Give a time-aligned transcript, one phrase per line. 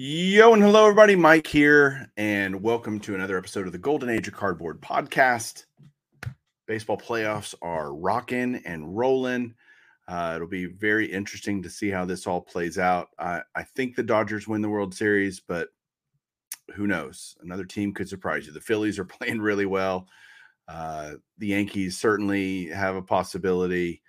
[0.00, 1.16] Yo and hello, everybody.
[1.16, 5.64] Mike here, and welcome to another episode of the Golden Age of Cardboard podcast.
[6.68, 9.56] Baseball playoffs are rocking and rolling.
[10.06, 13.08] Uh, it'll be very interesting to see how this all plays out.
[13.18, 15.70] I, I think the Dodgers win the World Series, but
[16.76, 17.36] who knows?
[17.40, 18.52] Another team could surprise you.
[18.52, 20.06] The Phillies are playing really well.
[20.68, 24.00] Uh, the Yankees certainly have a possibility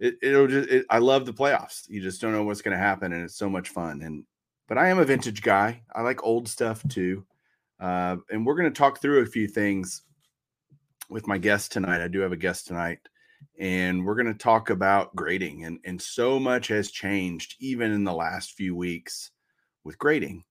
[0.00, 2.78] it, it'll just it, i love the playoffs you just don't know what's going to
[2.78, 4.22] happen and it's so much fun and
[4.68, 5.82] but i am a vintage guy.
[5.94, 7.24] I like old stuff too.
[7.80, 10.02] Uh, and we're going to talk through a few things
[11.08, 12.02] with my guest tonight.
[12.02, 12.98] I do have a guest tonight
[13.58, 18.04] and we're going to talk about grading and and so much has changed even in
[18.04, 19.30] the last few weeks
[19.84, 20.44] with grading.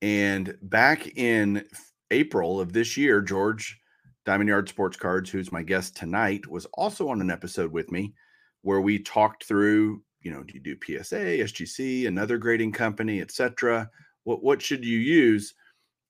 [0.00, 1.64] And back in
[2.10, 3.78] april of this year george
[4.24, 8.14] diamond yard sports cards who's my guest tonight was also on an episode with me
[8.62, 13.88] where we talked through, you know, do you do PSA, SGC, another grading company, etc.
[14.24, 15.54] What what should you use?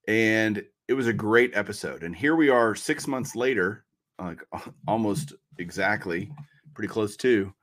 [0.08, 2.02] And it was a great episode.
[2.02, 3.84] And here we are 6 months later,
[4.18, 4.42] like
[4.88, 6.32] almost exactly,
[6.74, 7.54] pretty close to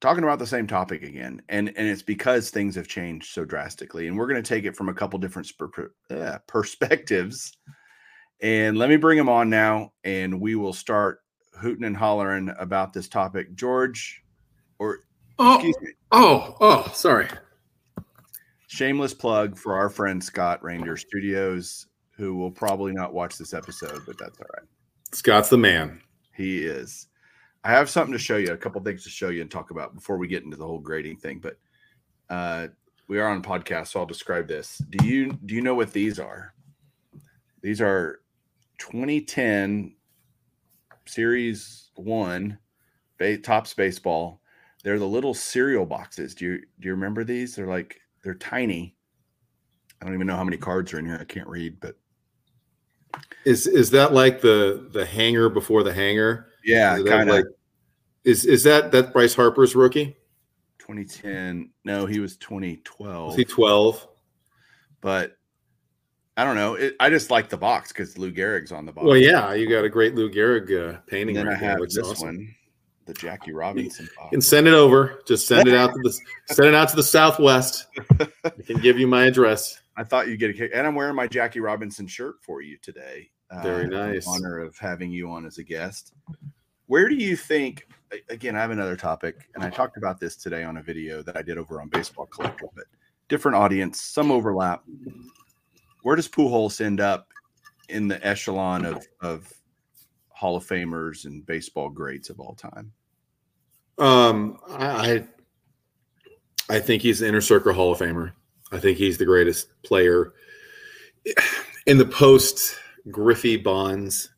[0.00, 1.42] talking about the same topic again.
[1.48, 4.06] And and it's because things have changed so drastically.
[4.06, 7.58] And we're going to take it from a couple different sp- uh, perspectives.
[8.40, 11.22] And let me bring them on now and we will start
[11.60, 13.56] hooting and hollering about this topic.
[13.56, 14.22] George,
[14.78, 15.05] or
[15.38, 15.90] oh, excuse me.
[16.12, 17.28] Oh, oh, sorry.
[18.68, 21.86] Shameless plug for our friend Scott Ranger Studios,
[22.16, 24.68] who will probably not watch this episode, but that's all right.
[25.12, 26.00] Scott's the man.
[26.34, 27.08] He is.
[27.64, 29.94] I have something to show you, a couple things to show you and talk about
[29.94, 31.40] before we get into the whole grading thing.
[31.40, 31.58] But
[32.28, 32.68] uh,
[33.08, 34.78] we are on podcast, so I'll describe this.
[34.90, 36.54] Do you do you know what these are?
[37.62, 38.20] These are
[38.78, 39.94] 2010
[41.06, 42.58] Series One,
[43.42, 44.40] Topps Baseball.
[44.86, 46.32] They're the little cereal boxes.
[46.32, 47.56] Do you do you remember these?
[47.56, 48.94] They're like they're tiny.
[50.00, 51.18] I don't even know how many cards are in here.
[51.20, 51.96] I can't read, but
[53.44, 56.50] is is that like the the hanger before the hanger?
[56.64, 57.34] Yeah, kind of.
[57.34, 57.46] Like,
[58.22, 60.16] is is that that Bryce Harper's rookie?
[60.78, 61.70] 2010.
[61.84, 63.26] No, he was 2012.
[63.26, 64.06] Was he 12?
[65.00, 65.36] But
[66.36, 66.74] I don't know.
[66.74, 69.04] It, I just like the box because Lou Gehrig's on the box.
[69.04, 71.36] Well, yeah, you got a great Lou Gehrig uh, painting.
[71.38, 72.26] And then I have this awesome.
[72.28, 72.54] one,
[73.06, 74.08] the Jackie Robinson.
[74.32, 75.22] And send it over.
[75.26, 77.86] Just send it out to the send it out to the Southwest.
[78.44, 79.80] I can give you my address.
[79.96, 82.76] I thought you'd get a kick, and I'm wearing my Jackie Robinson shirt for you
[82.78, 83.30] today.
[83.62, 84.26] Very uh, nice.
[84.26, 86.12] honor of having you on as a guest.
[86.86, 87.88] Where do you think?
[88.28, 91.36] Again, I have another topic, and I talked about this today on a video that
[91.36, 92.84] I did over on Baseball Collector, but
[93.28, 94.84] different audience, some overlap
[96.06, 97.32] where does Pujols end up
[97.88, 99.52] in the echelon of of
[100.36, 102.92] Hall of Famers and baseball greats of all time?
[103.96, 105.24] Um, I
[106.68, 108.32] I think he's the inner circle Hall of Famer.
[108.70, 110.34] I think he's the greatest player
[111.86, 112.76] in the post
[113.10, 114.28] Griffey Bonds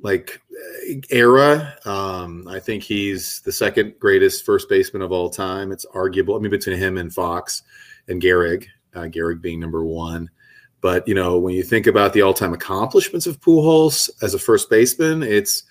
[0.00, 0.40] like
[1.10, 1.76] era.
[1.84, 5.72] Um, I think he's the second greatest first baseman of all time.
[5.72, 6.36] It's arguable.
[6.36, 7.64] I mean, between him and Foxx
[8.06, 10.30] and Gehrig, uh, Gehrig being number one.
[10.84, 14.68] But you know, when you think about the all-time accomplishments of Pujols as a first
[14.68, 15.62] baseman, it's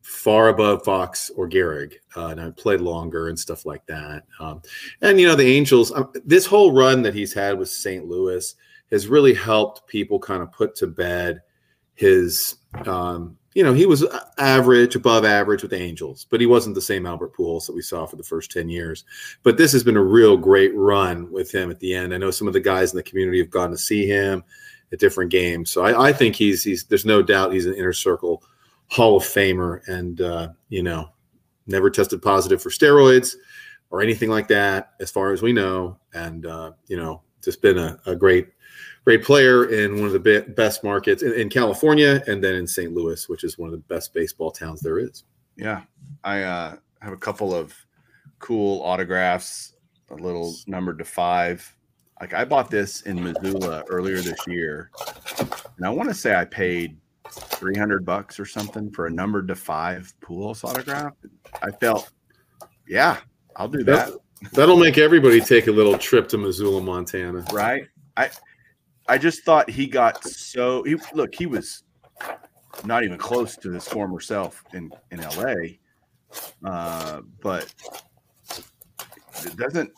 [0.00, 4.22] far above Foxx or Gehrig, uh, and I played longer and stuff like that.
[4.40, 4.62] Um,
[5.02, 8.06] and you know, the Angels, um, this whole run that he's had with St.
[8.06, 8.54] Louis
[8.90, 11.42] has really helped people kind of put to bed
[11.94, 12.54] his
[12.86, 14.04] um, you know, he was
[14.36, 17.82] average, above average with the Angels, but he wasn't the same Albert Pujols that we
[17.82, 19.04] saw for the first 10 years.
[19.42, 22.12] But this has been a real great run with him at the end.
[22.12, 24.44] I know some of the guys in the community have gone to see him
[24.92, 25.70] at different games.
[25.70, 28.42] So I, I think he's, he's, there's no doubt he's an inner circle
[28.90, 31.10] Hall of Famer and, uh, you know,
[31.66, 33.34] never tested positive for steroids
[33.90, 35.98] or anything like that, as far as we know.
[36.14, 38.48] And, uh, you know, just been a, a great
[39.08, 42.66] great player in one of the be- best markets in, in, California and then in
[42.66, 42.92] St.
[42.92, 45.24] Louis, which is one of the best baseball towns there is.
[45.56, 45.80] Yeah.
[46.24, 47.74] I uh, have a couple of
[48.38, 49.72] cool autographs,
[50.10, 51.74] a little numbered to five.
[52.20, 54.90] Like I bought this in Missoula earlier this year,
[55.38, 56.98] and I want to say I paid
[57.30, 61.14] 300 bucks or something for a numbered to five Pujols autograph.
[61.62, 62.10] I felt,
[62.86, 63.16] yeah,
[63.56, 64.12] I'll do that.
[64.52, 67.46] That'll make everybody take a little trip to Missoula, Montana.
[67.50, 67.88] Right.
[68.14, 68.28] I
[69.08, 71.84] I just thought he got so he look, he was
[72.84, 75.54] not even close to his former self in in LA.
[76.64, 77.72] Uh, but
[79.44, 79.90] it doesn't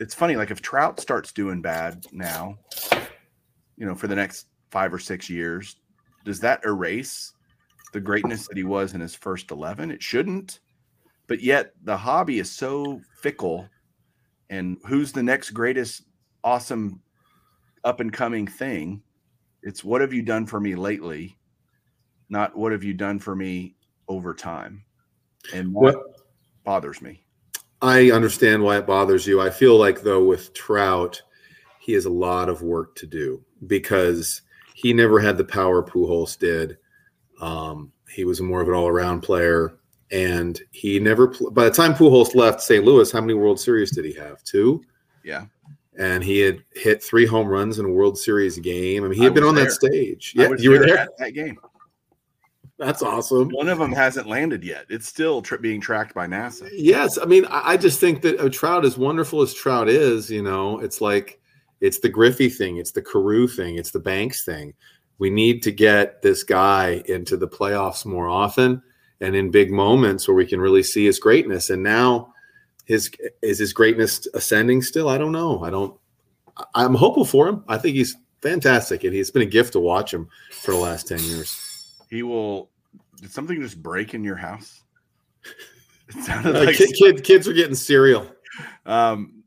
[0.00, 2.58] it's funny like if Trout starts doing bad now,
[3.76, 5.76] you know, for the next 5 or 6 years,
[6.24, 7.32] does that erase
[7.92, 9.90] the greatness that he was in his first 11?
[9.90, 10.60] It shouldn't.
[11.26, 13.68] But yet the hobby is so fickle
[14.50, 16.04] and who's the next greatest
[16.44, 17.00] awesome
[17.84, 19.02] up and coming thing
[19.62, 21.36] it's what have you done for me lately
[22.28, 23.74] not what have you done for me
[24.08, 24.84] over time
[25.54, 25.96] and what
[26.64, 27.22] bothers me
[27.82, 31.20] i understand why it bothers you i feel like though with trout
[31.78, 34.42] he has a lot of work to do because
[34.78, 36.78] he never had the power Pujols did.
[37.40, 39.78] Um, he was more of an all-around player,
[40.12, 41.34] and he never.
[41.50, 42.84] By the time Pujols left St.
[42.84, 44.44] Louis, how many World Series did he have?
[44.44, 44.82] Two.
[45.24, 45.46] Yeah.
[45.98, 49.04] And he had hit three home runs in a World Series game.
[49.04, 49.64] I mean, he had been on there.
[49.64, 50.32] that stage.
[50.34, 51.58] Yeah, you were there that game.
[52.78, 53.48] That's awesome.
[53.50, 54.86] One of them hasn't landed yet.
[54.88, 56.68] It's still being tracked by NASA.
[56.72, 60.42] Yes, I mean, I just think that a Trout, as wonderful as Trout is, you
[60.42, 61.40] know, it's like
[61.80, 64.74] it's the Griffey thing, it's the Carew thing, it's the Banks thing.
[65.18, 68.80] We need to get this guy into the playoffs more often
[69.20, 71.70] and in big moments where we can really see his greatness.
[71.70, 72.32] And now
[72.88, 73.10] his
[73.42, 75.08] is his greatness ascending still?
[75.08, 75.62] I don't know.
[75.62, 75.96] I don't
[76.74, 77.62] I'm hopeful for him.
[77.68, 81.06] I think he's fantastic and he's been a gift to watch him for the last
[81.06, 81.96] 10 years.
[82.10, 82.70] He will
[83.20, 84.82] did something just break in your house?
[86.10, 88.26] It sounded like kid, kid, kids are getting cereal.
[88.86, 89.42] Um,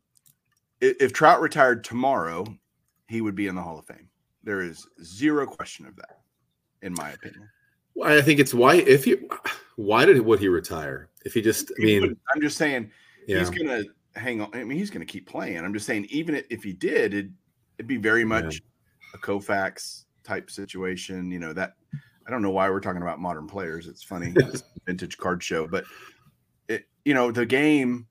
[0.79, 2.45] if Trout retired tomorrow,
[3.07, 4.07] he would be in the Hall of Fame.
[4.43, 6.19] There is zero question of that,
[6.83, 7.49] in my opinion.
[7.95, 9.17] Well, I think it's why if he
[9.75, 11.09] why did would he retire?
[11.25, 12.91] If he just I mean I'm just saying
[13.27, 13.39] yeah.
[13.39, 13.83] he's gonna
[14.15, 14.49] hang on.
[14.53, 15.57] I mean he's gonna keep playing.
[15.57, 17.33] I'm just saying even if he did, it'd,
[17.77, 19.19] it'd be very much yeah.
[19.19, 21.31] a Koufax type situation.
[21.31, 21.73] You know that
[22.27, 23.87] I don't know why we're talking about modern players.
[23.87, 25.85] It's funny, it's vintage card show, but
[26.67, 28.07] it you know the game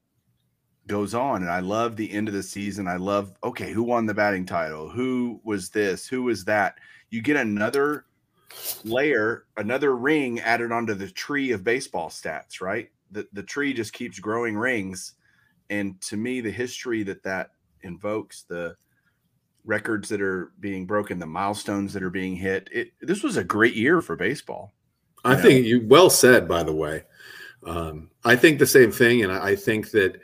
[0.91, 1.43] goes on.
[1.43, 2.89] And I love the end of the season.
[2.89, 4.89] I love, okay, who won the batting title?
[4.91, 6.07] Who was this?
[6.07, 6.75] Who was that?
[7.11, 8.07] You get another
[8.85, 12.91] layer, another ring added onto the tree of baseball stats, right?
[13.11, 15.15] The, the tree just keeps growing rings.
[15.69, 17.51] And to me, the history that that
[17.83, 18.77] invokes, the
[19.65, 23.45] records that are being broken, the milestones that are being hit, it, this was a
[23.45, 24.73] great year for baseball.
[25.25, 25.43] I know?
[25.43, 27.05] think you well said, by the way.
[27.65, 29.23] Um, I think the same thing.
[29.23, 30.21] And I, I think that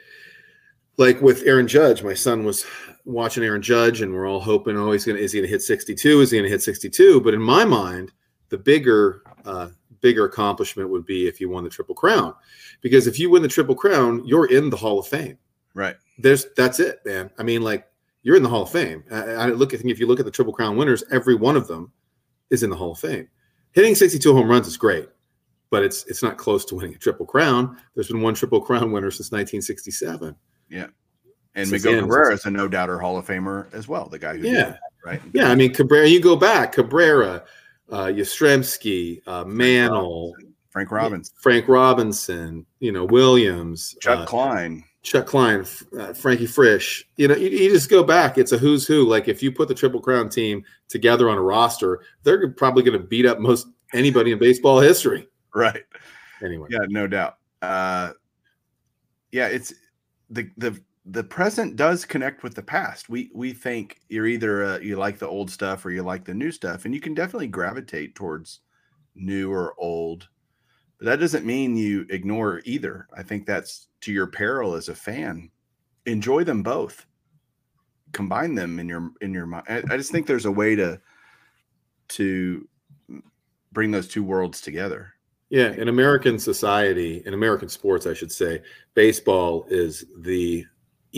[0.97, 2.65] like with Aaron Judge, my son was
[3.05, 6.21] watching Aaron Judge, and we're all hoping, oh, he's gonna is he gonna hit 62?
[6.21, 7.21] Is he gonna hit 62?
[7.21, 8.13] But in my mind,
[8.49, 9.69] the bigger uh,
[10.01, 12.35] bigger accomplishment would be if you won the Triple Crown,
[12.81, 15.39] because if you win the Triple Crown, you're in the Hall of Fame.
[15.75, 15.97] Right.
[16.19, 17.31] There's that's it, man.
[17.39, 17.87] I mean, like
[18.23, 19.05] you're in the Hall of Fame.
[19.11, 21.69] I, I look at if you look at the Triple Crown winners, every one of
[21.69, 21.93] them
[22.51, 23.29] is in the Hall of Fame.
[23.73, 25.09] Hitting 62 home runs is great,
[25.71, 27.77] but it's it's not close to winning a Triple Crown.
[27.95, 30.35] There's been one Triple Crown winner since 1967.
[30.69, 30.87] Yeah.
[31.55, 34.09] And Miguel Cabrera is a no doubter Hall of Famer as well.
[34.09, 35.23] The guy who yeah, that, right.
[35.33, 36.07] Yeah, I mean Cabrera.
[36.07, 37.45] You go back Cabrera,
[37.91, 40.35] uh, Yastrzemski, uh, Mantle,
[40.71, 42.67] Frank Robinson, Frank Robinson.
[42.81, 45.65] You know Williams, Chuck uh, Klein, Chuck Klein,
[45.99, 47.09] uh, Frankie Frisch.
[47.17, 48.39] You know, you, you, just go back.
[48.39, 49.07] It's a who's who.
[49.07, 53.01] Like if you put the Triple Crown team together on a roster, they're probably going
[53.01, 55.29] to beat up most anybody in baseball history.
[55.55, 55.85] Right.
[56.45, 56.69] Anyway.
[56.71, 57.39] Yeah, no doubt.
[57.63, 58.11] Uh,
[59.33, 59.73] yeah, it's
[60.29, 63.09] the the the present does connect with the past.
[63.09, 66.35] We we think you're either uh, you like the old stuff or you like the
[66.35, 68.61] new stuff, and you can definitely gravitate towards
[69.15, 70.29] new or old.
[70.99, 73.07] But that doesn't mean you ignore either.
[73.17, 75.51] I think that's to your peril as a fan.
[76.07, 77.07] Enjoy them both.
[78.13, 79.67] Combine them in your in your mind.
[79.69, 81.01] I, I just think there's a way to
[82.09, 82.69] to
[83.71, 85.13] bring those two worlds together.
[85.51, 88.63] Yeah, in American society, in American sports, I should say,
[88.95, 90.67] baseball is the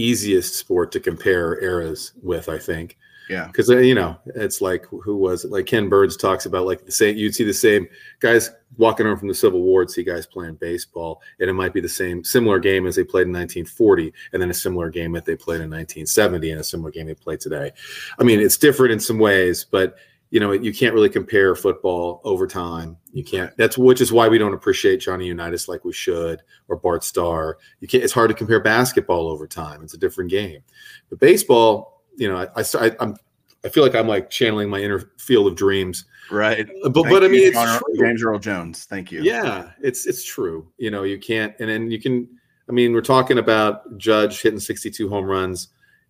[0.00, 2.97] easiest sport to compare eras with, I think.
[3.28, 3.47] Yeah.
[3.47, 5.50] because uh, you know it's like who was it?
[5.50, 7.17] Like Ken Burns talks about like the same.
[7.17, 7.87] You'd see the same
[8.21, 11.75] guys walking around from the Civil War, and see guys playing baseball, and it might
[11.75, 15.12] be the same similar game as they played in 1940, and then a similar game
[15.12, 17.71] that they played in 1970, and a similar game they play today.
[18.19, 19.97] I mean, it's different in some ways, but
[20.30, 22.97] you know you can't really compare football over time.
[23.12, 23.56] You can't.
[23.56, 27.58] That's which is why we don't appreciate Johnny Unitas like we should, or Bart Starr.
[27.80, 28.04] You can't.
[28.04, 29.82] It's hard to compare basketball over time.
[29.82, 30.62] It's a different game,
[31.11, 33.16] but baseball you know, I, I, I'm,
[33.64, 36.04] I feel like I'm like channeling my inner field of dreams.
[36.30, 36.68] Right.
[36.82, 38.06] But, but I mean, it's John, true.
[38.06, 38.85] James Earl Jones.
[38.85, 39.23] Thank you.
[39.23, 40.70] Yeah, it's it's true.
[40.76, 42.28] You know, you can't, and then you can.
[42.68, 45.68] I mean, we're talking about Judge hitting 62 home runs,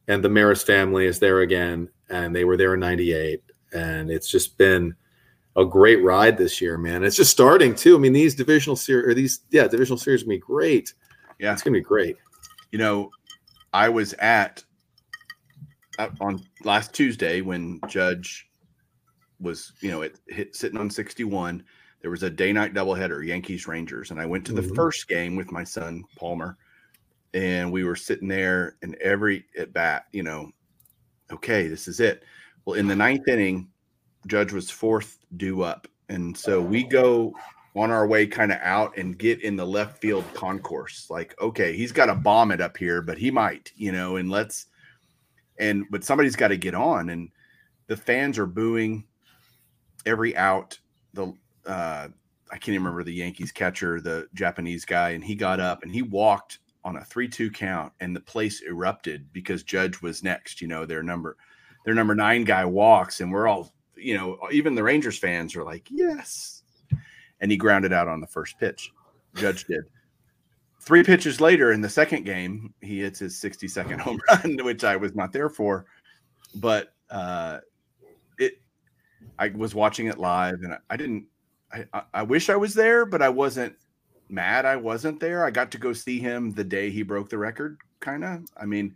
[0.08, 4.30] and the Maris family is there again, and they were there in '98, and it's
[4.30, 4.94] just been
[5.56, 7.04] a great ride this year, man.
[7.04, 7.96] It's just starting too.
[7.96, 10.94] I mean, these divisional series or these yeah divisional series gonna be great.
[11.38, 12.16] Yeah, it's gonna be great.
[12.70, 13.10] You know,
[13.72, 14.64] I was at
[16.20, 18.48] on last Tuesday when Judge
[19.40, 21.64] was, you know, it hit sitting on 61.
[22.00, 24.74] There was a day night doubleheader, Yankees Rangers, and I went to the mm-hmm.
[24.74, 26.56] first game with my son Palmer,
[27.34, 30.50] and we were sitting there, and every at bat, you know,
[31.32, 32.22] okay, this is it.
[32.68, 33.66] Well, in the ninth inning,
[34.26, 37.32] Judge was fourth due up, and so we go
[37.74, 41.06] on our way kind of out and get in the left field concourse.
[41.08, 44.30] Like, okay, he's got to bomb it up here, but he might, you know, and
[44.30, 44.66] let's
[45.58, 47.08] and but somebody's got to get on.
[47.08, 47.30] And
[47.86, 49.06] the fans are booing
[50.04, 50.78] every out.
[51.14, 51.32] The
[51.64, 52.08] uh
[52.50, 55.92] i can't even remember the yankees catcher the japanese guy and he got up and
[55.92, 60.68] he walked on a 3-2 count and the place erupted because judge was next you
[60.68, 61.36] know their number
[61.88, 65.64] their number 9 guy walks and we're all you know even the rangers fans are
[65.64, 66.62] like yes
[67.40, 68.92] and he grounded out on the first pitch
[69.34, 69.84] judge did
[70.88, 74.84] three pitches later in the second game, he hits his 60 second home run, which
[74.84, 75.84] I was not there for.
[76.54, 77.58] But uh,
[78.38, 78.54] it,
[79.38, 81.26] I was watching it live, and I, I didn't.
[81.70, 83.76] I, I wish I was there, but I wasn't
[84.30, 84.64] mad.
[84.64, 85.44] I wasn't there.
[85.44, 87.76] I got to go see him the day he broke the record.
[88.00, 88.44] Kind of.
[88.56, 88.94] I mean,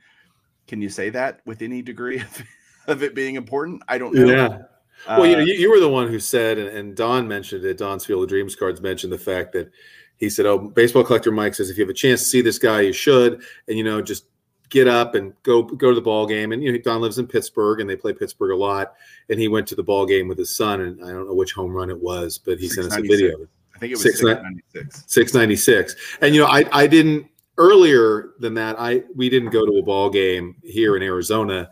[0.67, 2.43] can you say that with any degree of,
[2.87, 3.83] of it being important?
[3.89, 4.27] I don't know.
[4.27, 4.59] Yeah.
[5.07, 7.65] Well, you know, uh, you, you, were the one who said, and, and Don mentioned
[7.65, 7.79] it.
[7.79, 9.71] Don's Field of Dreams cards mentioned the fact that
[10.17, 12.59] he said, "Oh, baseball collector Mike says if you have a chance to see this
[12.59, 14.27] guy, you should, and you know, just
[14.69, 17.27] get up and go go to the ball game." And you know, Don lives in
[17.27, 18.95] Pittsburgh, and they play Pittsburgh a lot.
[19.29, 21.53] And he went to the ball game with his son, and I don't know which
[21.53, 23.49] home run it was, but he sent us a video.
[23.75, 25.05] I think it was 696.
[25.09, 25.97] 696.
[26.21, 27.27] And you know, I I didn't
[27.59, 28.77] earlier than that.
[28.79, 31.69] I we didn't go to a ball game here in Arizona,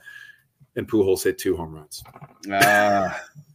[0.76, 2.02] and Pujols hit two home runs.
[2.50, 3.10] Uh,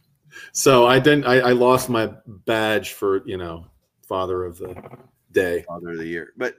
[0.52, 1.24] so I didn't.
[1.24, 3.66] I, I lost my badge for you know
[4.06, 4.74] father of the
[5.32, 6.32] day, father of the year.
[6.36, 6.56] But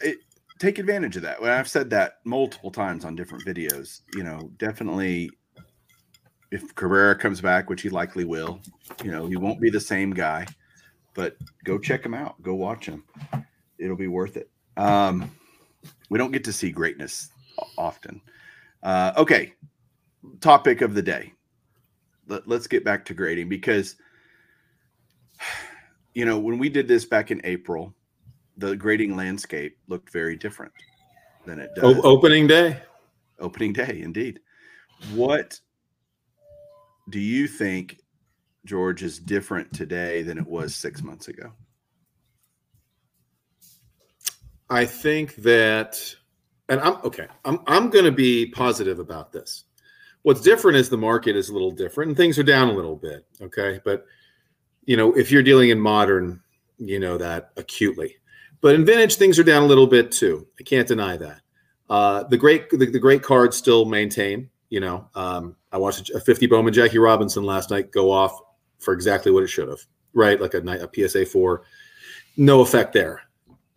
[0.00, 0.18] it,
[0.58, 1.40] take advantage of that.
[1.40, 4.02] Well, I've said that multiple times on different videos.
[4.14, 5.30] You know, definitely
[6.50, 8.60] if Cabrera comes back, which he likely will,
[9.02, 10.46] you know, he won't be the same guy.
[11.14, 12.40] But go check him out.
[12.42, 13.04] Go watch him.
[13.78, 14.50] It'll be worth it.
[14.76, 15.30] Um,
[16.10, 17.30] we don't get to see greatness
[17.76, 18.20] often.
[18.82, 19.54] Uh, okay,
[20.40, 21.32] topic of the day.
[22.26, 23.96] Let, let's get back to grading because
[26.14, 27.94] you know, when we did this back in April,
[28.56, 30.72] the grading landscape looked very different
[31.44, 31.96] than it does.
[31.96, 32.80] O- opening day.
[33.38, 34.40] Opening day, indeed.
[35.12, 35.58] What
[37.10, 37.98] do you think,
[38.64, 41.52] George, is different today than it was six months ago?
[44.70, 46.14] I think that,
[46.68, 47.26] and I'm okay.
[47.44, 49.64] I'm I'm going to be positive about this.
[50.24, 52.96] What's different is the market is a little different, and things are down a little
[52.96, 53.26] bit.
[53.42, 54.06] Okay, but
[54.86, 56.40] you know, if you're dealing in modern,
[56.78, 58.16] you know that acutely.
[58.62, 60.46] But in vintage, things are down a little bit too.
[60.58, 61.42] I can't deny that.
[61.90, 64.48] Uh, the great the, the, great cards still maintain.
[64.70, 68.40] You know, um, I watched a 50 Bowman Jackie Robinson last night go off
[68.78, 69.80] for exactly what it should have.
[70.14, 71.64] Right, like a, night a PSA four,
[72.38, 73.20] no effect there.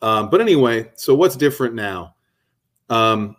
[0.01, 2.15] Um, but anyway, so what's different now?
[2.89, 3.35] Um,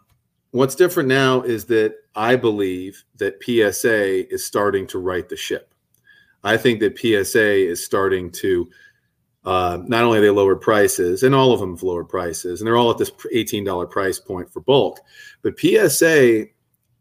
[0.51, 5.73] what's different now is that I believe that PSA is starting to right the ship.
[6.43, 8.69] I think that PSA is starting to
[9.45, 12.77] uh, not only they lowered prices, and all of them have lowered prices, and they're
[12.77, 14.99] all at this $18 price point for bulk,
[15.43, 16.47] but PSA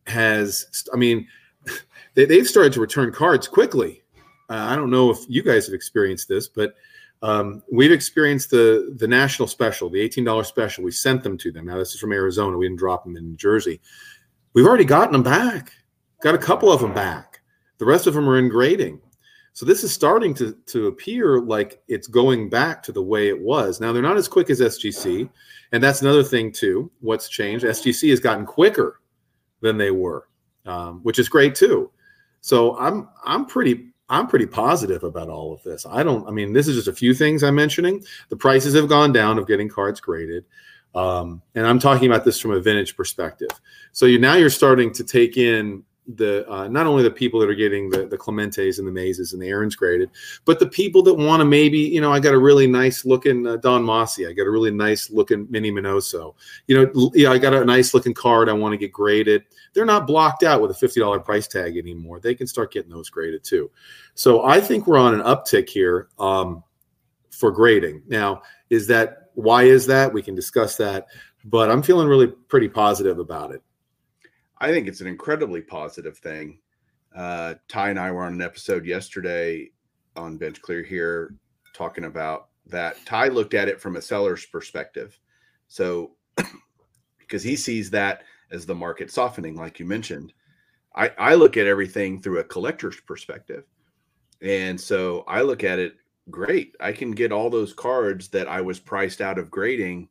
[0.06, 1.28] has, I mean,
[2.14, 4.04] they, they've started to return cards quickly.
[4.50, 6.76] Uh, I don't know if you guys have experienced this, but
[7.24, 10.84] um, we've experienced the the national special, the eighteen dollars special.
[10.84, 11.66] We sent them to them.
[11.66, 12.56] Now this is from Arizona.
[12.56, 13.82] We didn't drop them in New Jersey.
[14.58, 15.72] We've already gotten them back.
[16.24, 17.42] Got a couple of them back.
[17.78, 19.00] The rest of them are in grading.
[19.54, 23.40] So this is starting to, to appear like it's going back to the way it
[23.40, 23.80] was.
[23.80, 25.30] Now they're not as quick as SGC,
[25.74, 26.90] and that's another thing too.
[27.02, 27.66] What's changed?
[27.66, 29.00] SGC has gotten quicker
[29.62, 30.28] than they were.
[30.66, 31.92] um, which is great too.
[32.42, 35.86] So I'm I'm pretty I'm pretty positive about all of this.
[35.86, 36.28] I don't.
[36.28, 38.04] I mean, this is just a few things I'm mentioning.
[38.30, 40.46] The prices have gone down of getting cards graded,
[40.98, 43.50] um, and I'm talking about this from a vintage perspective.
[43.92, 45.84] So you now you're starting to take in
[46.16, 49.34] the uh, not only the people that are getting the the Clementes and the Mazes
[49.34, 50.10] and the Aaron's graded,
[50.46, 53.46] but the people that want to maybe you know I got a really nice looking
[53.46, 56.34] uh, Don Mossi, I got a really nice looking Minnie Minoso,
[56.66, 59.44] you know, yeah, I got a nice looking card I want to get graded.
[59.74, 62.20] They're not blocked out with a fifty dollar price tag anymore.
[62.20, 63.70] They can start getting those graded too.
[64.16, 66.64] So I think we're on an uptick here um,
[67.30, 68.02] for grading.
[68.08, 70.12] Now, is that why is that?
[70.12, 71.06] We can discuss that,
[71.46, 73.62] but I'm feeling really pretty positive about it.
[74.58, 76.58] I think it's an incredibly positive thing.
[77.16, 79.70] Uh, Ty and I were on an episode yesterday
[80.16, 81.36] on Bench Clear here
[81.76, 82.98] talking about that.
[83.06, 85.20] Ty looked at it from a seller's perspective.
[85.68, 86.16] So,
[87.20, 90.34] because he sees that as the market softening, like you mentioned,
[90.96, 93.66] I, I look at everything through a collector's perspective.
[94.42, 95.94] And so I look at it
[96.30, 96.76] great.
[96.80, 100.10] I can get all those cards that I was priced out of grading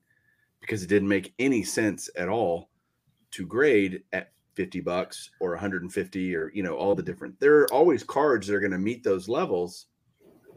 [0.61, 2.70] because it didn't make any sense at all
[3.32, 7.73] to grade at 50 bucks or 150 or you know all the different there are
[7.73, 9.87] always cards that are going to meet those levels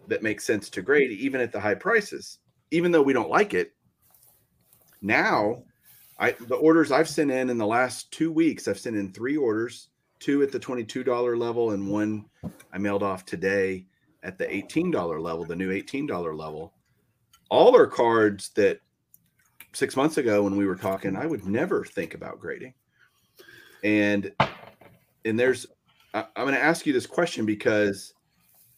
[0.07, 2.39] that make sense to grade even at the high prices
[2.71, 3.73] even though we don't like it
[5.01, 5.61] now
[6.17, 9.35] i the orders i've sent in in the last two weeks i've sent in three
[9.35, 9.89] orders
[10.19, 12.25] two at the $22 level and one
[12.71, 13.85] i mailed off today
[14.23, 16.73] at the $18 level the new $18 level.
[17.49, 18.79] All are cards that
[19.73, 22.73] six months ago when we were talking i would never think about grading.
[23.83, 24.31] And
[25.25, 25.67] and there's
[26.13, 28.13] I, i'm going to ask you this question because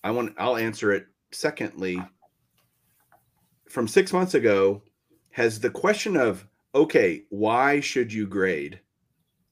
[0.03, 2.01] i want i'll answer it secondly.
[3.69, 4.83] From six months ago
[5.31, 6.45] has the question of
[6.75, 8.79] okay why should you grade?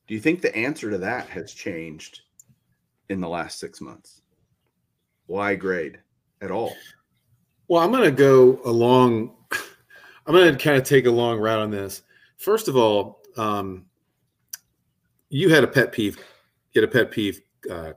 [0.07, 2.21] Do you think the answer to that has changed
[3.09, 4.23] in the last six months
[5.29, 5.99] why grade
[6.41, 6.73] at all
[7.67, 9.31] well i'm going to go along
[10.25, 12.01] i'm going to kind of take a long route on this
[12.37, 13.85] first of all um,
[15.29, 16.17] you had a pet peeve.
[16.73, 17.93] You had a pet peeve uh,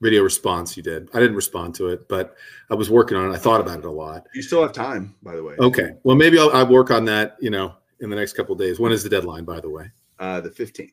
[0.00, 0.76] video response.
[0.76, 1.08] You did.
[1.14, 2.36] I didn't respond to it, but
[2.70, 3.34] I was working on it.
[3.34, 4.26] I thought about it a lot.
[4.34, 5.54] You still have time, by the way.
[5.58, 5.90] Okay.
[6.02, 7.36] Well, maybe I'll, I'll work on that.
[7.40, 8.80] You know, in the next couple days.
[8.80, 9.90] When is the deadline, by the way?
[10.18, 10.92] Uh, the fifteenth.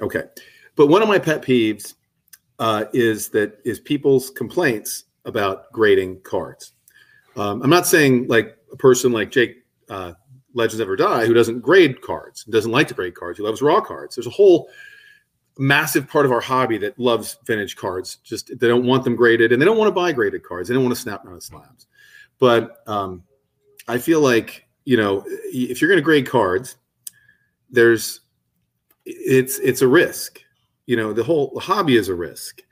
[0.00, 0.24] Okay.
[0.76, 1.94] But one of my pet peeves
[2.58, 6.72] uh, is that is people's complaints about grading cards.
[7.36, 10.12] Um, I'm not saying like a person like Jake uh,
[10.54, 13.80] Legends Never Die who doesn't grade cards, doesn't like to grade cards, who loves raw
[13.80, 14.16] cards.
[14.16, 14.68] There's a whole
[15.58, 18.16] massive part of our hobby that loves vintage cards.
[18.24, 20.68] Just they don't want them graded and they don't want to buy graded cards.
[20.68, 21.86] They don't want to snap of slabs.
[22.38, 23.24] But um,
[23.86, 26.76] I feel like you know if you're going to grade cards,
[27.70, 28.20] there's
[29.04, 30.42] it's it's a risk.
[30.88, 32.62] You know the whole hobby is a risk.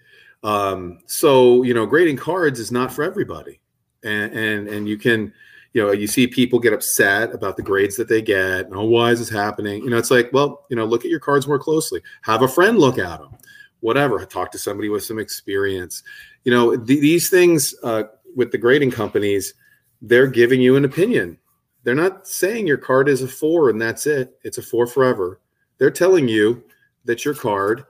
[0.42, 3.60] Um, so you know grading cards is not for everybody,
[4.02, 5.32] and and and you can
[5.76, 8.68] you know, you see people get upset about the grades that they get.
[8.72, 9.84] Oh, why is this happening?
[9.84, 12.00] You know, it's like, well, you know, look at your cards more closely.
[12.22, 13.36] Have a friend look at them.
[13.80, 14.24] Whatever.
[14.24, 16.02] Talk to somebody with some experience.
[16.44, 19.52] You know, th- these things uh, with the grading companies,
[20.00, 21.36] they're giving you an opinion.
[21.84, 24.34] They're not saying your card is a four and that's it.
[24.44, 25.42] It's a four forever.
[25.76, 26.64] They're telling you
[27.04, 27.84] that your card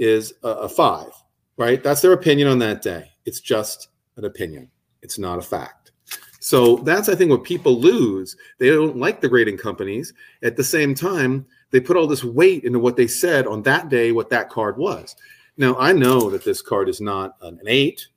[0.00, 1.12] is a, a five,
[1.56, 1.82] right?
[1.82, 3.10] That's their opinion on that day.
[3.26, 4.70] It's just an opinion.
[5.02, 5.92] It's not a fact.
[6.40, 8.34] So that's I think what people lose.
[8.58, 10.12] They don't like the grading companies.
[10.42, 13.90] At the same time, they put all this weight into what they said on that
[13.90, 15.14] day, what that card was.
[15.58, 18.08] Now I know that this card is not an eight,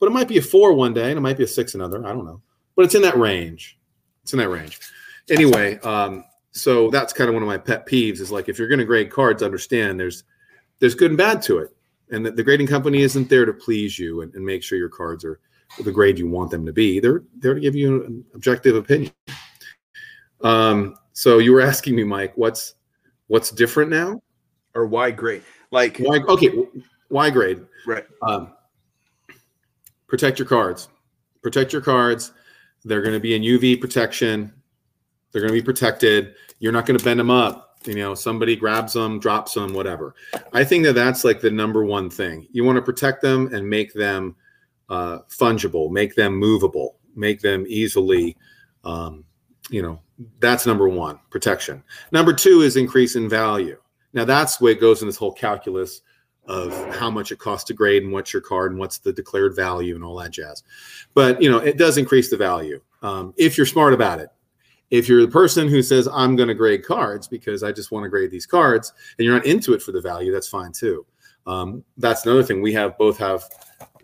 [0.00, 2.04] but it might be a four one day, and it might be a six another.
[2.06, 2.40] I don't know,
[2.74, 3.78] but it's in that range.
[4.22, 4.80] It's in that range.
[5.28, 8.20] Anyway, um, so that's kind of one of my pet peeves.
[8.20, 10.24] Is like if you're going to grade cards, understand there's
[10.78, 11.74] there's good and bad to it,
[12.10, 14.88] and that the grading company isn't there to please you and, and make sure your
[14.88, 15.40] cards are
[15.82, 17.00] the grade you want them to be.
[17.00, 19.12] They're there to give you an objective opinion.
[20.42, 22.74] Um, so you were asking me, Mike, what's
[23.28, 24.22] what's different now,
[24.74, 25.42] or why grade?
[25.70, 26.18] Like why?
[26.28, 26.50] Okay,
[27.08, 27.64] why grade?
[27.86, 28.04] Right.
[28.22, 28.52] Um,
[30.06, 30.88] protect your cards.
[31.42, 32.32] Protect your cards.
[32.84, 34.52] They're going to be in UV protection.
[35.32, 36.34] They're going to be protected.
[36.58, 37.65] You're not going to bend them up.
[37.86, 40.14] You know, somebody grabs them, drops them, whatever.
[40.52, 42.48] I think that that's like the number one thing.
[42.52, 44.36] You want to protect them and make them
[44.88, 48.36] uh, fungible, make them movable, make them easily,
[48.84, 49.24] um,
[49.70, 50.00] you know,
[50.40, 51.82] that's number one, protection.
[52.12, 53.78] Number two is increase in value.
[54.12, 56.02] Now that's where it goes in this whole calculus
[56.46, 59.56] of how much it costs to grade and what's your card and what's the declared
[59.56, 60.62] value and all that jazz.
[61.14, 64.30] But you know, it does increase the value um, if you're smart about it.
[64.90, 68.04] If you're the person who says I'm going to grade cards because I just want
[68.04, 71.04] to grade these cards, and you're not into it for the value, that's fine too.
[71.46, 73.44] Um, that's another thing we have both have.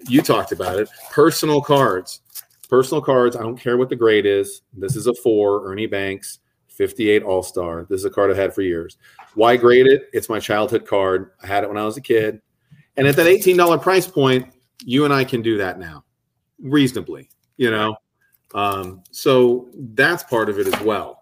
[0.09, 0.89] You talked about it.
[1.11, 2.21] Personal cards,
[2.69, 3.37] personal cards.
[3.37, 4.63] I don't care what the grade is.
[4.73, 5.71] This is a four.
[5.71, 7.87] Ernie Banks, 58 All Star.
[7.89, 8.97] This is a card I've had for years.
[9.35, 10.09] Why grade it?
[10.13, 11.31] It's my childhood card.
[11.43, 12.41] I had it when I was a kid,
[12.97, 14.53] and at that $18 price point,
[14.85, 16.05] you and I can do that now,
[16.61, 17.31] reasonably.
[17.57, 17.97] You know,
[18.55, 21.21] um, so that's part of it as well.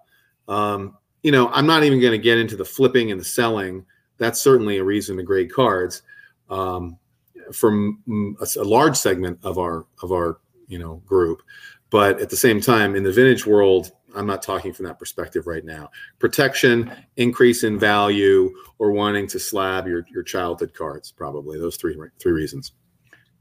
[0.49, 3.85] Um, you know, I'm not even going to get into the flipping and the selling.
[4.19, 6.03] That's certainly a reason to grade cards
[6.49, 6.99] um,
[7.53, 11.43] from a, a, large segment of our of our you know group.
[11.91, 15.47] But at the same time, in the vintage world, I'm not talking from that perspective
[15.47, 15.91] right now.
[16.19, 21.13] Protection, increase in value, or wanting to slab your your childhood cards.
[21.13, 22.73] Probably those three three reasons.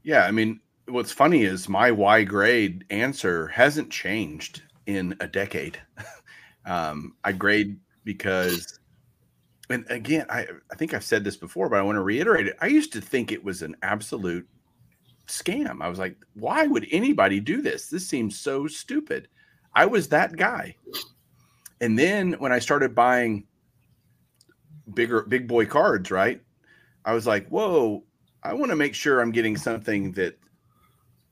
[0.02, 5.80] Yeah, I mean, what's funny is my Y grade answer hasn't changed in a decade.
[6.66, 8.78] um, I grade because,
[9.68, 12.56] and again, I, I think I've said this before, but I want to reiterate it.
[12.60, 14.48] I used to think it was an absolute
[15.26, 15.80] scam.
[15.80, 17.88] I was like, why would anybody do this?
[17.88, 19.28] This seems so stupid.
[19.74, 20.76] I was that guy.
[21.80, 23.46] And then when I started buying
[24.92, 26.42] bigger, big boy cards, right?
[27.04, 28.04] I was like, whoa,
[28.42, 30.39] I want to make sure I'm getting something that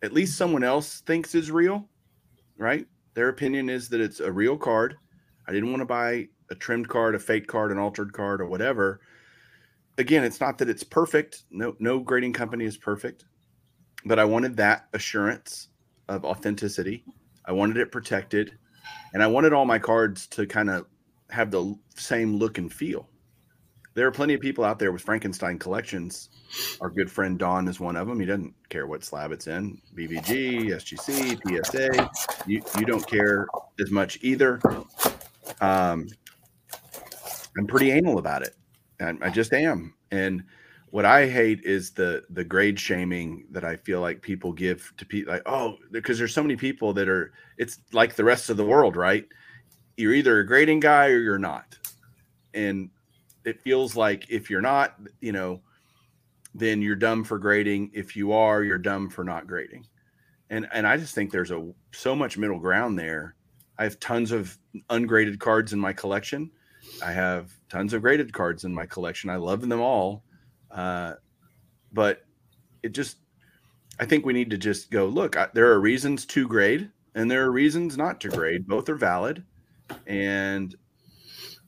[0.03, 1.89] at least someone else thinks is real,
[2.57, 2.87] right?
[3.15, 4.97] Their opinion is that it's a real card.
[5.47, 8.47] I didn't want to buy a trimmed card, a fake card, an altered card, or
[8.47, 9.01] whatever.
[9.99, 11.43] Again, it's not that it's perfect.
[11.51, 13.25] No, no grading company is perfect,
[14.05, 15.69] but I wanted that assurance
[16.09, 17.05] of authenticity.
[17.45, 18.57] I wanted it protected,
[19.13, 20.87] and I wanted all my cards to kind of
[21.31, 23.09] have the same look and feel.
[23.99, 26.29] There are plenty of people out there with Frankenstein collections
[26.81, 28.21] our good friend Don is one of them.
[28.21, 29.81] He doesn't care what slab it's in.
[29.97, 32.11] BVG, SGC, PSA.
[32.47, 33.49] You you don't care
[33.81, 34.61] as much either.
[35.61, 36.07] Um,
[37.57, 38.55] I'm pretty anal about it.
[39.01, 39.95] and I just am.
[40.13, 40.45] And
[40.91, 45.05] what I hate is the the grade shaming that I feel like people give to
[45.05, 45.33] people.
[45.33, 47.33] Like, oh, because there's so many people that are.
[47.57, 49.27] It's like the rest of the world, right?
[49.97, 51.77] You're either a grading guy or you're not,
[52.55, 52.91] and
[53.49, 55.61] it feels like if you're not, you know,
[56.55, 57.91] then you're dumb for grading.
[57.95, 59.87] If you are, you're dumb for not grading.
[60.51, 63.35] And and I just think there's a so much middle ground there.
[63.79, 64.59] I have tons of
[64.91, 66.51] ungraded cards in my collection.
[67.05, 69.31] I have tons of graded cards in my collection.
[69.31, 70.25] I love them all.
[70.71, 71.15] Uh,
[71.93, 72.25] but
[72.83, 73.19] it just
[74.01, 77.31] I think we need to just go look, I, there are reasons to grade and
[77.31, 78.67] there are reasons not to grade.
[78.67, 79.45] Both are valid.
[80.07, 80.75] And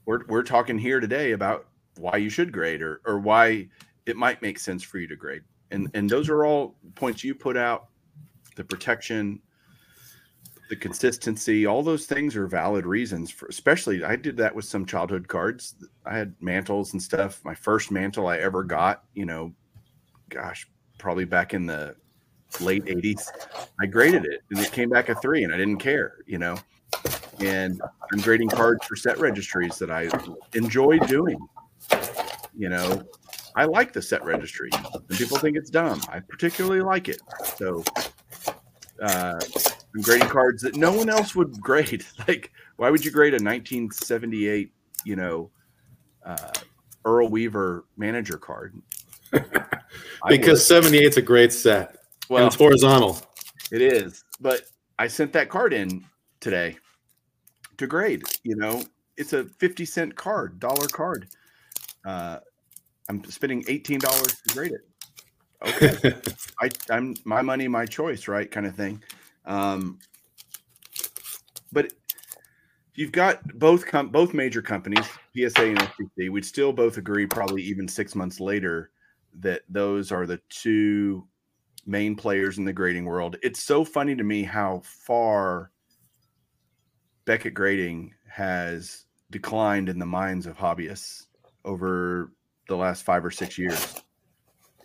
[0.06, 1.66] we're we're talking here today about
[2.00, 3.68] why you should grade or or why
[4.06, 5.42] it might make sense for you to grade.
[5.70, 7.86] And and those are all points you put out.
[8.56, 9.40] The protection,
[10.68, 13.46] the consistency, all those things are valid reasons for.
[13.46, 15.74] Especially, I did that with some childhood cards.
[16.04, 17.44] I had mantles and stuff.
[17.44, 19.52] My first mantle I ever got, you know,
[20.28, 21.96] gosh, probably back in the
[22.60, 23.28] late 80s
[23.80, 26.56] i graded it and it came back a three and i didn't care you know
[27.38, 27.80] and
[28.12, 30.10] i'm grading cards for set registries that i
[30.54, 31.38] enjoy doing
[32.60, 33.02] you know
[33.56, 34.70] I like the set registry.
[34.72, 36.00] and people think it's dumb.
[36.08, 37.20] I particularly like it.
[37.56, 37.82] So
[39.02, 39.40] uh,
[39.94, 42.04] I'm grading cards that no one else would grade.
[42.28, 44.72] Like, why would you grade a 1978,
[45.04, 45.50] you know,
[46.24, 46.52] uh,
[47.04, 48.80] Earl Weaver manager card?
[50.28, 51.96] because 78 is a great set.
[52.28, 53.20] Well, and it's horizontal.
[53.72, 54.24] It is.
[54.40, 54.62] But
[54.98, 56.04] I sent that card in
[56.40, 56.76] today
[57.78, 58.22] to grade.
[58.44, 58.82] You know,
[59.16, 61.28] it's a 50 cent card, dollar card.
[62.04, 62.38] Uh,
[63.10, 64.82] I'm spending eighteen dollars to grade it.
[65.66, 66.14] Okay,
[66.62, 68.48] I, I'm my money, my choice, right?
[68.48, 69.02] Kind of thing.
[69.44, 69.98] Um,
[71.72, 71.92] but
[72.94, 75.04] you've got both com- both major companies,
[75.36, 76.30] PSA and SGC.
[76.30, 78.92] We'd still both agree, probably even six months later,
[79.40, 81.26] that those are the two
[81.86, 83.36] main players in the grading world.
[83.42, 85.72] It's so funny to me how far
[87.24, 91.24] Beckett grading has declined in the minds of hobbyists
[91.64, 92.30] over
[92.70, 94.02] the last five or six years.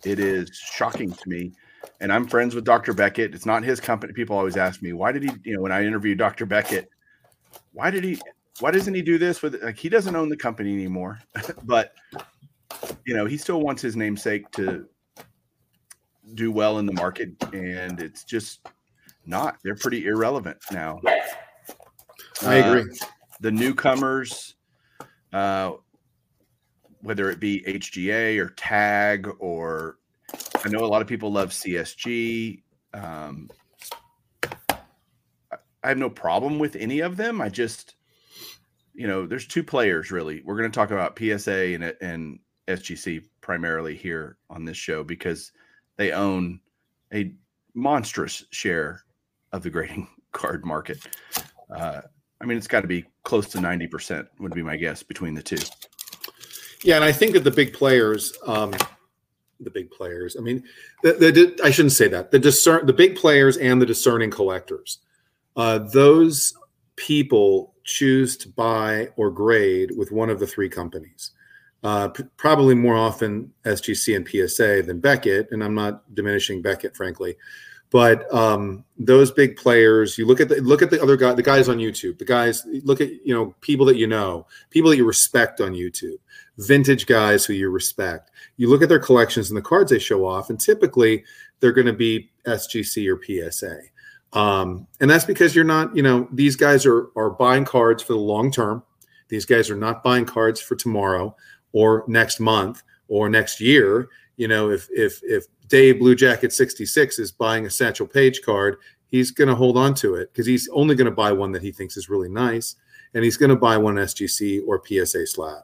[0.04, 1.52] It is shocking to me.
[2.00, 2.92] And I'm friends with Dr.
[2.92, 3.34] Beckett.
[3.34, 4.12] It's not his company.
[4.12, 6.44] People always ask me, why did he, you know, when I interviewed Dr.
[6.44, 6.90] Beckett,
[7.72, 8.20] why did he,
[8.60, 11.18] why doesn't he do this with, like, he doesn't own the company anymore,
[11.62, 11.94] but,
[13.06, 14.86] you know, he still wants his namesake to
[16.34, 17.30] do well in the market.
[17.52, 18.66] And it's just
[19.24, 21.00] not, they're pretty irrelevant now.
[22.42, 22.82] I agree.
[22.82, 23.06] Uh,
[23.40, 24.56] the newcomers,
[25.32, 25.72] uh,
[27.02, 29.98] whether it be HGA or Tag or
[30.64, 32.62] I know a lot of people love CSG.
[32.92, 33.50] Um,
[34.70, 37.40] I have no problem with any of them.
[37.40, 37.94] I just,
[38.94, 40.42] you know, there's two players really.
[40.44, 45.52] We're going to talk about PSA and and SGC primarily here on this show because
[45.96, 46.60] they own
[47.14, 47.32] a
[47.74, 49.02] monstrous share
[49.52, 50.98] of the grading card market.
[51.74, 52.00] Uh,
[52.40, 55.42] I mean, it's got to be close to 90% would be my guess between the
[55.42, 55.56] two.
[56.82, 58.72] Yeah, and I think that the big players, um,
[59.60, 60.36] the big players.
[60.36, 60.62] I mean,
[61.02, 62.30] the, the, I shouldn't say that.
[62.30, 64.98] The discern, the big players and the discerning collectors.
[65.56, 66.54] Uh, those
[66.96, 71.30] people choose to buy or grade with one of the three companies.
[71.82, 76.96] Uh, p- probably more often SGC and PSA than Beckett, and I'm not diminishing Beckett,
[76.96, 77.36] frankly.
[77.90, 81.42] But um, those big players, you look at the look at the other guy, the
[81.42, 84.96] guys on YouTube, the guys look at you know people that you know, people that
[84.96, 86.18] you respect on YouTube,
[86.58, 88.30] vintage guys who you respect.
[88.56, 91.24] You look at their collections and the cards they show off, and typically
[91.60, 93.78] they're going to be SGC or PSA.
[94.32, 98.12] Um, and that's because you're not, you know, these guys are are buying cards for
[98.12, 98.82] the long term.
[99.28, 101.34] These guys are not buying cards for tomorrow
[101.72, 104.08] or next month or next year.
[104.36, 108.76] You know, if if if Dave Blue Jacket 66 is buying a Satchel Paige card,
[109.06, 111.62] he's going to hold on to it because he's only going to buy one that
[111.62, 112.76] he thinks is really nice.
[113.14, 115.62] And he's going to buy one SGC or PSA slab.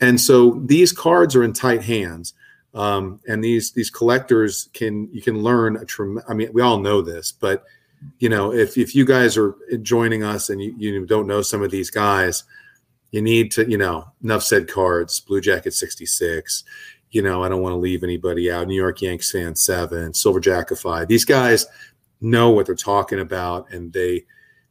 [0.00, 2.34] And so these cards are in tight hands.
[2.74, 6.80] Um, and these these collectors can you can learn a trem- I mean we all
[6.80, 7.62] know this, but
[8.18, 11.62] you know if if you guys are joining us and you, you don't know some
[11.62, 12.42] of these guys,
[13.12, 16.64] you need to you know enough said cards, Blue Jacket sixty six,
[17.14, 18.66] you know, I don't want to leave anybody out.
[18.66, 21.06] New York Yanks fan seven, Silver Jackify.
[21.06, 21.64] These guys
[22.20, 24.24] know what they're talking about and they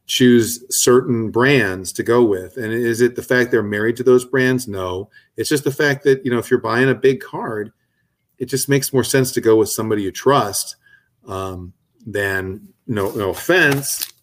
[0.06, 2.58] choose certain brands to go with.
[2.58, 4.68] And is it the fact they're married to those brands?
[4.68, 5.10] No.
[5.38, 7.72] It's just the fact that, you know, if you're buying a big card,
[8.38, 10.76] it just makes more sense to go with somebody you trust
[11.28, 11.74] um,
[12.06, 14.14] than, no, no offense,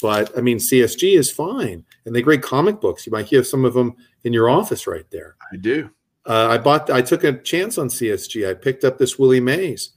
[0.00, 1.84] but I mean, CSG is fine.
[2.04, 3.06] And they grade comic books.
[3.06, 5.36] You might have some of them in your office right there.
[5.52, 5.90] I do.
[6.24, 6.90] Uh, I bought.
[6.90, 8.48] I took a chance on CSG.
[8.48, 9.90] I picked up this Willie Mays,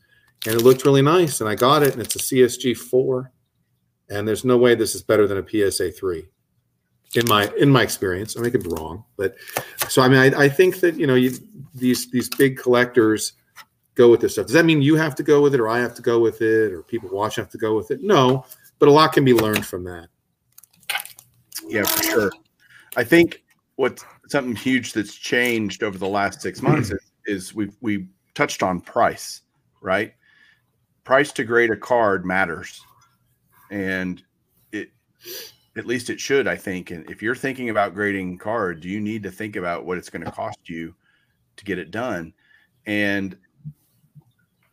[0.45, 3.31] and it looked really nice, and I got it, and it's a CSG four,
[4.09, 6.25] and there's no way this is better than a PSA three,
[7.15, 8.37] in my in my experience.
[8.37, 9.35] I may be wrong, but
[9.87, 11.31] so I mean, I, I think that you know you,
[11.73, 13.33] these these big collectors
[13.95, 14.47] go with this stuff.
[14.47, 16.41] Does that mean you have to go with it, or I have to go with
[16.41, 18.01] it, or people watching have to go with it?
[18.01, 18.45] No,
[18.79, 20.09] but a lot can be learned from that.
[21.67, 22.31] Yeah, for sure.
[22.95, 23.43] I think
[23.75, 28.63] what something huge that's changed over the last six months is, is we we touched
[28.63, 29.41] on price,
[29.81, 30.13] right?
[31.03, 32.81] Price to grade a card matters,
[33.71, 34.23] and
[34.71, 34.89] it
[35.77, 36.91] at least it should, I think.
[36.91, 40.23] And if you're thinking about grading cards, you need to think about what it's going
[40.23, 40.95] to cost you
[41.57, 42.33] to get it done.
[42.85, 43.37] And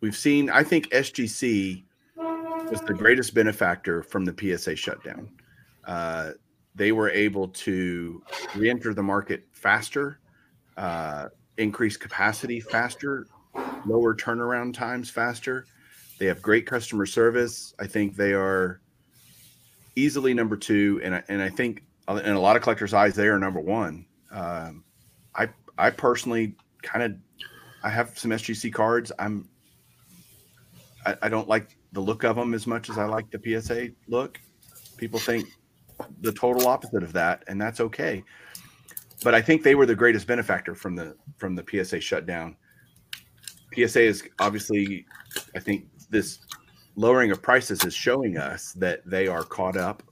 [0.00, 1.84] we've seen, I think SGC
[2.16, 5.30] was the greatest benefactor from the PSA shutdown.
[5.84, 6.32] Uh,
[6.74, 8.22] they were able to
[8.54, 10.20] re-enter the market faster,
[10.76, 11.28] uh,
[11.58, 13.26] increase capacity faster,
[13.84, 15.66] lower turnaround times faster.
[16.18, 17.74] They have great customer service.
[17.78, 18.80] I think they are
[19.96, 23.28] easily number two, and I, and I think in a lot of collectors' eyes, they
[23.28, 24.06] are number one.
[24.30, 24.84] Um,
[25.34, 27.14] I I personally kind of
[27.82, 29.12] I have some SGC cards.
[29.18, 29.48] I'm
[31.04, 33.90] I, I don't like the look of them as much as I like the PSA
[34.08, 34.40] look.
[34.96, 35.46] People think
[36.20, 38.22] the total opposite of that, and that's okay.
[39.22, 42.56] But I think they were the greatest benefactor from the from the PSA shutdown.
[43.74, 45.06] PSA is obviously,
[45.54, 46.40] I think this
[46.96, 50.02] lowering of prices is showing us that they are caught up.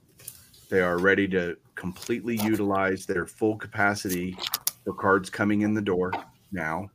[0.69, 4.37] They are ready to completely utilize their full capacity
[4.83, 6.11] for cards coming in the door
[6.51, 6.89] now.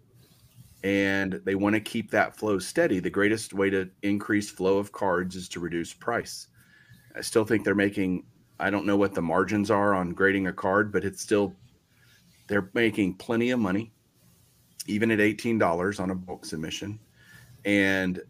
[0.82, 3.00] And they want to keep that flow steady.
[3.00, 6.48] The greatest way to increase flow of cards is to reduce price.
[7.16, 8.24] I still think they're making
[8.58, 11.54] I don't know what the margins are on grading a card, but it's still
[12.48, 13.92] they're making plenty of money,
[14.86, 16.98] even at eighteen dollars on a bulk submission.
[17.64, 18.22] And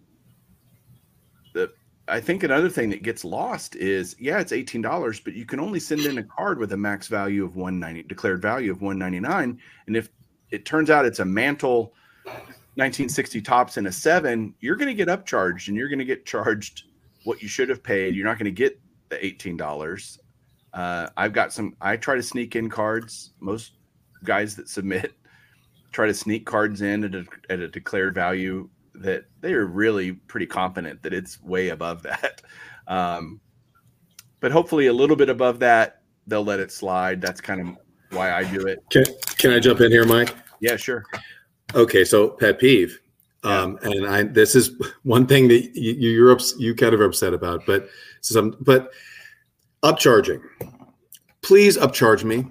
[1.57, 1.73] the
[2.09, 5.59] I think another thing that gets lost is yeah, it's eighteen dollars, but you can
[5.59, 8.81] only send in a card with a max value of one ninety declared value of
[8.81, 10.09] one ninety nine, and if
[10.51, 11.93] it turns out it's a mantle
[12.77, 16.27] 1960 Topps and a seven, you're going to get upcharged and you're going to get
[16.27, 16.85] charged
[17.25, 18.15] what you should have paid.
[18.15, 20.21] You're not going to get the eighteen dollars.
[20.73, 21.75] Uh, I've got some.
[21.81, 23.33] I try to sneak in cards.
[23.41, 23.73] Most
[24.23, 25.13] guys that submit
[25.93, 28.69] try to sneak cards in at a, at a declared value
[29.03, 32.43] that they are really pretty confident that it's way above that.
[32.89, 33.41] Um,
[34.39, 37.21] but hopefully, a little bit above that, they'll let it slide.
[37.21, 37.77] That's kind of
[38.11, 38.79] why I do it.
[38.91, 39.05] Can
[39.39, 40.37] Can I jump in here, Mike?
[40.61, 41.05] Yeah, sure.
[41.75, 43.01] Okay, so pet peeve.
[43.43, 47.35] Um, and I this is one thing that you, you're ups, you kind of upset
[47.35, 47.89] about, but
[48.21, 48.93] some but
[49.83, 50.43] upcharging.
[51.43, 52.47] Please upcharge me.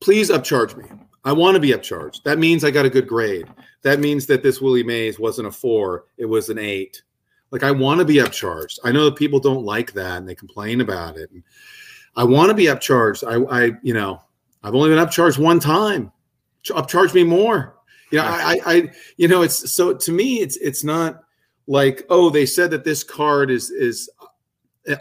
[0.00, 0.84] Please upcharge me.
[1.24, 2.22] I want to be upcharged.
[2.24, 3.46] That means I got a good grade.
[3.82, 7.02] That means that this Willie Mays wasn't a four, it was an eight.
[7.50, 8.80] Like I want to be upcharged.
[8.84, 11.30] I know that people don't like that and they complain about it.
[11.30, 11.42] And
[12.16, 13.24] I want to be upcharged.
[13.26, 14.20] I, I, you know,
[14.62, 16.10] I've only been upcharged one time.
[16.66, 17.76] Upcharge me more.
[18.10, 21.24] You know, I, I, you know, it's so to me, it's it's not
[21.66, 24.08] like oh, they said that this card is is.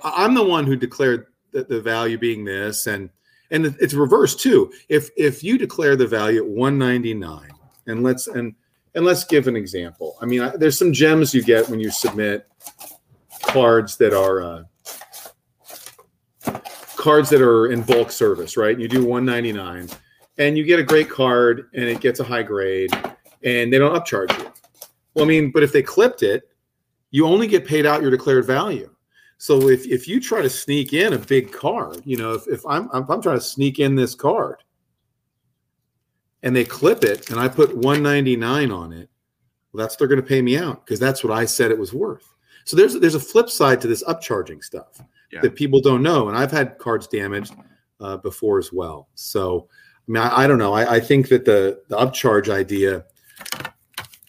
[0.04, 3.10] I'm the one who declared the, the value being this, and
[3.54, 4.74] and it's reversed too.
[4.90, 7.50] If if you declare the value at 199,
[7.88, 8.56] and let's and
[8.96, 10.18] and let's give an example.
[10.22, 12.48] I mean, I, there's some gems you get when you submit
[13.44, 14.64] cards that are uh,
[16.98, 18.78] cards that are in bulk service, right?
[18.78, 19.88] You do 199,
[20.40, 22.92] and you get a great card, and it gets a high grade,
[23.44, 24.52] and they don't upcharge you.
[25.14, 26.50] Well, I mean, but if they clipped it,
[27.12, 28.93] you only get paid out your declared value.
[29.44, 32.66] So if, if you try to sneak in a big card, you know, if, if
[32.66, 34.64] I'm if I'm trying to sneak in this card
[36.44, 39.10] and they clip it and I put 199 on it,
[39.74, 41.92] well, that's they're going to pay me out because that's what I said it was
[41.92, 42.34] worth.
[42.64, 45.42] So there's there's a flip side to this upcharging stuff yeah.
[45.42, 47.54] that people don't know, and I've had cards damaged
[48.00, 49.10] uh, before as well.
[49.16, 49.68] So
[50.08, 50.72] I mean, I, I don't know.
[50.72, 53.04] I, I, think that the the upcharge idea.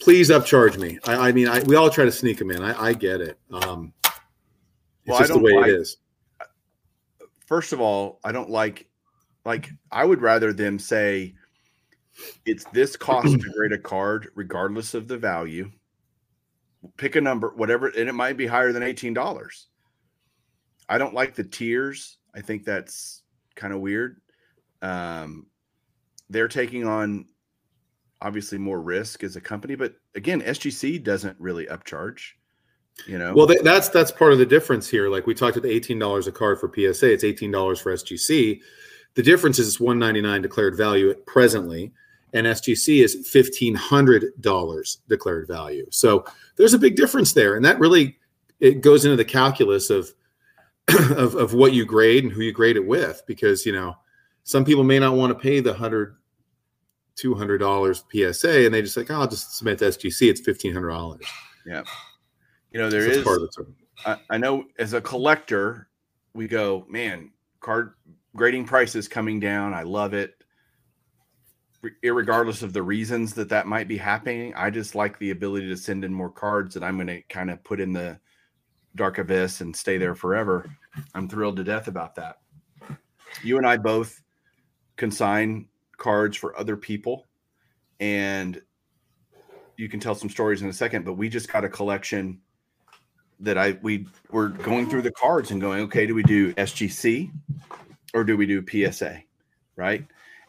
[0.01, 0.99] Please upcharge me.
[1.07, 2.63] I, I mean, we all try to sneak them in.
[2.63, 3.39] I, get it.
[3.53, 3.95] Um,
[5.07, 5.97] well, just the way like, it is.
[7.47, 8.89] First of all, I don't like
[9.45, 11.35] like I would rather them say
[12.47, 15.71] it's this cost to grade a card regardless of the value.
[16.97, 19.69] Pick a number, whatever, and it might be higher than eighteen dollars.
[20.89, 22.19] I don't like the tiers.
[22.35, 23.23] I think that's
[23.55, 24.21] kind of weird.
[24.83, 25.47] Um,
[26.29, 27.27] they're taking on
[28.21, 32.33] obviously more risk as a company, but again, SGC doesn't really upcharge
[33.07, 33.35] you know?
[33.35, 35.09] Well that's that's part of the difference here.
[35.09, 38.61] Like we talked about $18 a card for psa it's $18 for sgc
[39.15, 41.93] the difference is it's 199 declared value at presently
[42.33, 45.87] and sgc is $1500 declared value.
[45.91, 46.25] So
[46.57, 48.19] there's a big difference there and that really
[48.61, 50.11] it goes into the calculus of
[51.17, 53.97] of, of what you grade and who you grade it with because you know
[54.43, 56.17] some people may not want to pay the 100
[57.17, 61.21] $200 psa and they just like oh, i'll just submit to sgc it's $1500
[61.65, 61.83] yeah
[62.75, 63.25] you know, there is.
[64.05, 65.89] I, I know as a collector,
[66.35, 67.95] we go, man, card
[68.35, 69.73] grading prices coming down.
[69.73, 70.35] I love it.
[72.03, 75.77] Regardless of the reasons that that might be happening, I just like the ability to
[75.77, 78.19] send in more cards that I'm going to kind of put in the
[78.97, 80.69] dark abyss and stay there forever.
[81.15, 82.39] I'm thrilled to death about that.
[83.45, 84.21] You and I both
[84.97, 87.27] consign cards for other people,
[88.01, 88.61] and
[89.77, 91.05] you can tell some stories in a second.
[91.05, 92.41] But we just got a collection
[93.45, 97.31] that I we were going through the cards and going, okay, do we do SGC
[98.13, 99.23] or do we do PSA,
[99.77, 100.05] right?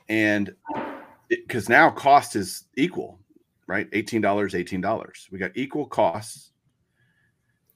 [0.10, 0.54] And
[1.30, 3.20] because now cost is equal,
[3.68, 3.88] right?
[3.94, 5.28] Eighteen dollars, eighteen dollars.
[5.32, 6.52] We got equal costs.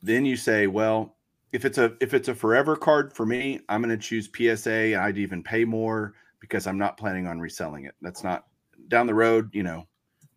[0.02, 1.18] Then you say, well,
[1.52, 5.00] if it's a if it's a forever card for me, I'm going to choose PSA.
[5.00, 7.96] I'd even pay more because I'm not planning on reselling it.
[8.02, 8.46] That's not
[8.88, 9.88] down the road, you know.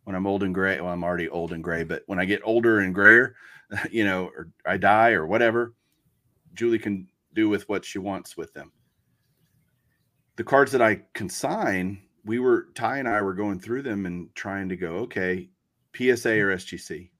[0.05, 2.41] When I'm old and gray, well, I'm already old and gray, but when I get
[2.43, 3.37] older and grayer,
[3.91, 5.75] you know, or I die or whatever,
[6.55, 8.73] Julie can do with what she wants with them.
[10.37, 14.35] The cards that I consign, we were Ty and I were going through them and
[14.35, 15.49] trying to go, okay,
[15.95, 17.11] PSA or SGC.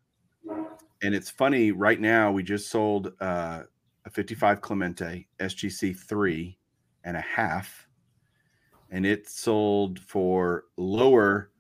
[1.03, 3.63] And it's funny, right now we just sold uh,
[4.05, 6.59] a 55 Clemente SGC three
[7.05, 7.89] and a half,
[8.91, 11.51] and it sold for lower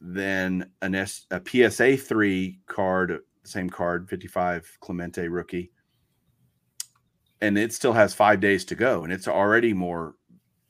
[0.00, 5.70] than an S, a PSA three card same card, 55 Clemente rookie.
[7.40, 9.04] And it still has five days to go.
[9.04, 10.14] And it's already more,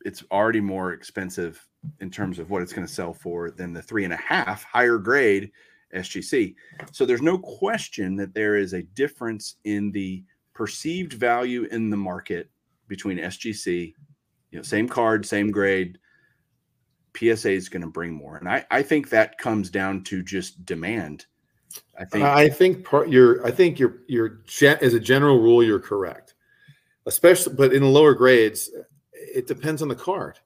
[0.04, 1.66] it's already more expensive
[2.00, 4.64] in terms of what it's going to sell for than the three and a half
[4.64, 5.50] higher grade
[5.94, 6.54] SGC.
[6.92, 11.96] So there's no question that there is a difference in the perceived value in the
[11.96, 12.50] market
[12.88, 13.94] between SGC,
[14.50, 15.98] you know, same card, same grade.
[17.16, 18.36] PSA is going to bring more.
[18.36, 21.26] And I, I think that comes down to just demand
[21.98, 25.80] I think I think part you're I think you're you're as a general rule you're
[25.80, 26.34] correct.
[27.06, 28.70] Especially but in the lower grades
[29.14, 30.38] it depends on the card.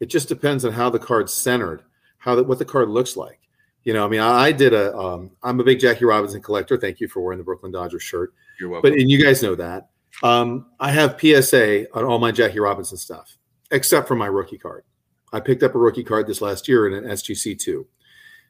[0.00, 1.82] It just depends on how the card's centered,
[2.18, 3.40] how the, what the card looks like.
[3.84, 4.92] You know, I mean, I, I did a.
[4.92, 6.76] am um, a big Jackie Robinson collector.
[6.76, 8.34] Thank you for wearing the Brooklyn Dodgers shirt.
[8.60, 8.90] You're welcome.
[8.90, 9.88] But and you guys know that.
[10.22, 13.38] Um, I have PSA on all my Jackie Robinson stuff,
[13.70, 14.84] except for my rookie card.
[15.32, 17.86] I picked up a rookie card this last year in an SGC two.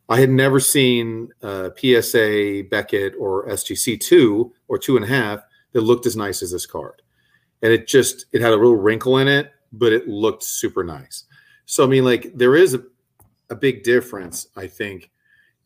[0.08, 5.40] I had never seen uh, PSA Beckett or SGC two or two and a half
[5.72, 7.02] that looked as nice as this card,
[7.62, 11.24] and it just it had a little wrinkle in it, but it looked super nice.
[11.66, 12.82] So I mean, like there is a
[13.50, 15.10] a big difference, I think,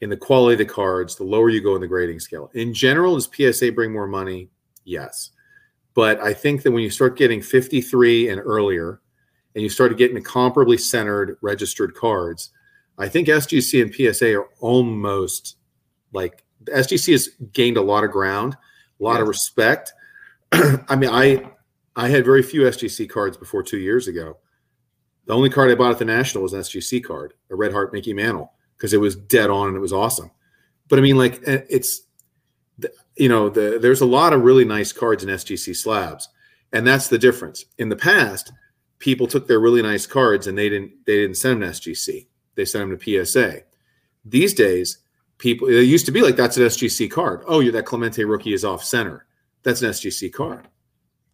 [0.00, 2.50] in the quality of the cards, the lower you go in the grading scale.
[2.54, 4.50] In general, does PSA bring more money?
[4.84, 5.30] Yes.
[5.94, 9.00] But I think that when you start getting 53 and earlier,
[9.54, 12.50] and you start getting comparably centered registered cards,
[13.02, 15.56] I think SGC and PSA are almost
[16.12, 18.56] like SGC has gained a lot of ground,
[19.00, 19.92] a lot of respect.
[20.52, 21.50] I mean, I
[21.96, 24.36] I had very few SGC cards before two years ago.
[25.26, 27.92] The only card I bought at the National was an SGC card, a Red Heart
[27.92, 30.30] Mickey Mantle, because it was dead on and it was awesome.
[30.88, 32.02] But I mean, like eh, it's
[33.16, 36.28] you know, the, there's a lot of really nice cards in SGC slabs,
[36.72, 37.64] and that's the difference.
[37.78, 38.52] In the past,
[39.00, 42.28] people took their really nice cards and they didn't they didn't send them to SGC.
[42.54, 43.62] They sent them to PSA.
[44.24, 44.98] These days,
[45.38, 47.42] people it used to be like that's an SGC card.
[47.46, 49.26] Oh, you're that Clemente rookie is off center.
[49.62, 50.68] That's an SGC card.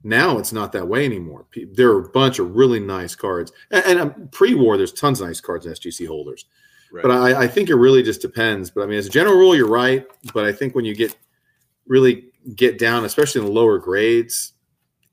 [0.05, 1.47] Now it's not that way anymore.
[1.73, 5.27] There are a bunch of really nice cards, and, and um, pre-war, there's tons of
[5.27, 6.47] nice cards in SGC holders.
[6.91, 7.03] Right.
[7.03, 8.71] But I, I, think it really just depends.
[8.71, 10.07] But I mean, as a general rule, you're right.
[10.33, 11.15] But I think when you get
[11.87, 14.55] really get down, especially in the lower grades,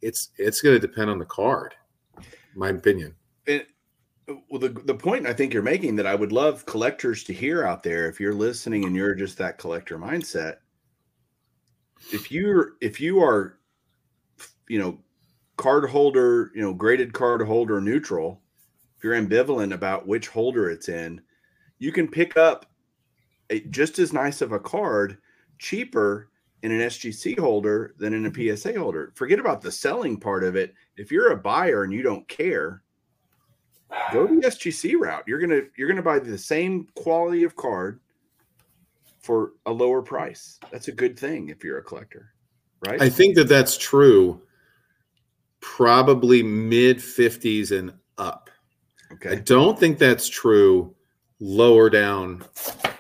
[0.01, 1.73] it's it's going to depend on the card.
[2.55, 3.15] My opinion.
[4.27, 7.63] Well, the the point I think you're making that I would love collectors to hear
[7.63, 10.57] out there, if you're listening and you're just that collector mindset,
[12.11, 13.59] if you're if you are,
[14.67, 14.99] you know,
[15.57, 18.41] card holder, you know, graded card holder neutral,
[18.97, 21.21] if you're ambivalent about which holder it's in,
[21.77, 22.65] you can pick up
[23.51, 25.17] a, just as nice of a card
[25.59, 26.29] cheaper
[26.63, 28.57] in an SGC holder than in a.
[28.57, 29.13] PSA holder.
[29.15, 30.73] Forget about the selling part of it.
[30.97, 32.81] If you're a buyer and you don't care,
[34.11, 35.23] go the SGC route.
[35.27, 37.99] You're gonna you're gonna buy the same quality of card
[39.19, 40.59] for a lower price.
[40.71, 42.33] That's a good thing if you're a collector,
[42.87, 43.01] right?
[43.01, 44.41] I think that that's true.
[45.61, 48.51] Probably mid 50s and up.
[49.13, 49.31] Okay.
[49.31, 50.95] I don't think that's true
[51.39, 52.43] lower down,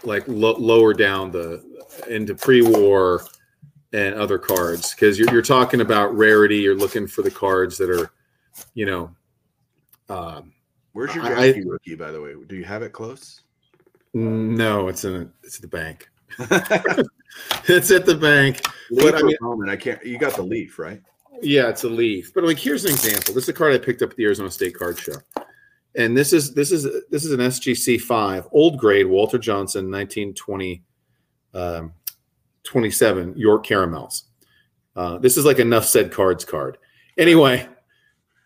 [0.03, 1.63] like lo- lower down the
[2.09, 3.23] into pre-war
[3.93, 6.57] and other cards because you're, you're talking about rarity.
[6.57, 8.11] You're looking for the cards that are,
[8.73, 9.15] you know.
[10.09, 10.53] Um,
[10.95, 12.35] Where's your I, rookie, by the way?
[12.47, 13.41] Do you have it close?
[14.13, 16.09] No, it's in a, it's at the bank.
[17.67, 18.65] it's at the bank.
[18.91, 20.01] Leaf but I mean, moment, I can't.
[20.05, 21.01] You got the leaf, right?
[21.41, 22.33] Yeah, it's a leaf.
[22.33, 23.33] But like, here's an example.
[23.33, 25.17] This is a card I picked up at the Arizona State Card Show,
[25.97, 30.81] and this is this is this is an SGC five, old grade, Walter Johnson, 1920.
[31.53, 31.91] Um,
[32.63, 34.23] 27 York Caramels.
[34.95, 36.77] Uh, this is like enough said cards card.
[37.17, 37.67] Anyway,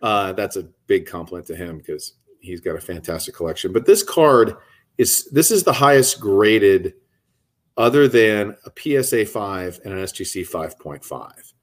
[0.02, 3.72] uh, that's a big compliment to him because he's got a fantastic collection.
[3.72, 4.56] But this card
[4.98, 6.94] is this is the highest graded
[7.78, 11.54] other than a PSA 5 and an SGC 5.5.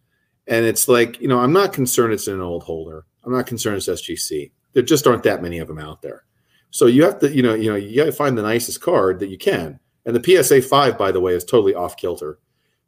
[0.47, 3.05] And it's like, you know, I'm not concerned it's an old holder.
[3.25, 4.51] I'm not concerned it's SGC.
[4.73, 6.25] There just aren't that many of them out there.
[6.71, 9.19] So you have to, you know, you know, you got to find the nicest card
[9.21, 9.79] that you can.
[10.07, 12.39] And the PSA 5, by the way, is totally off kilter.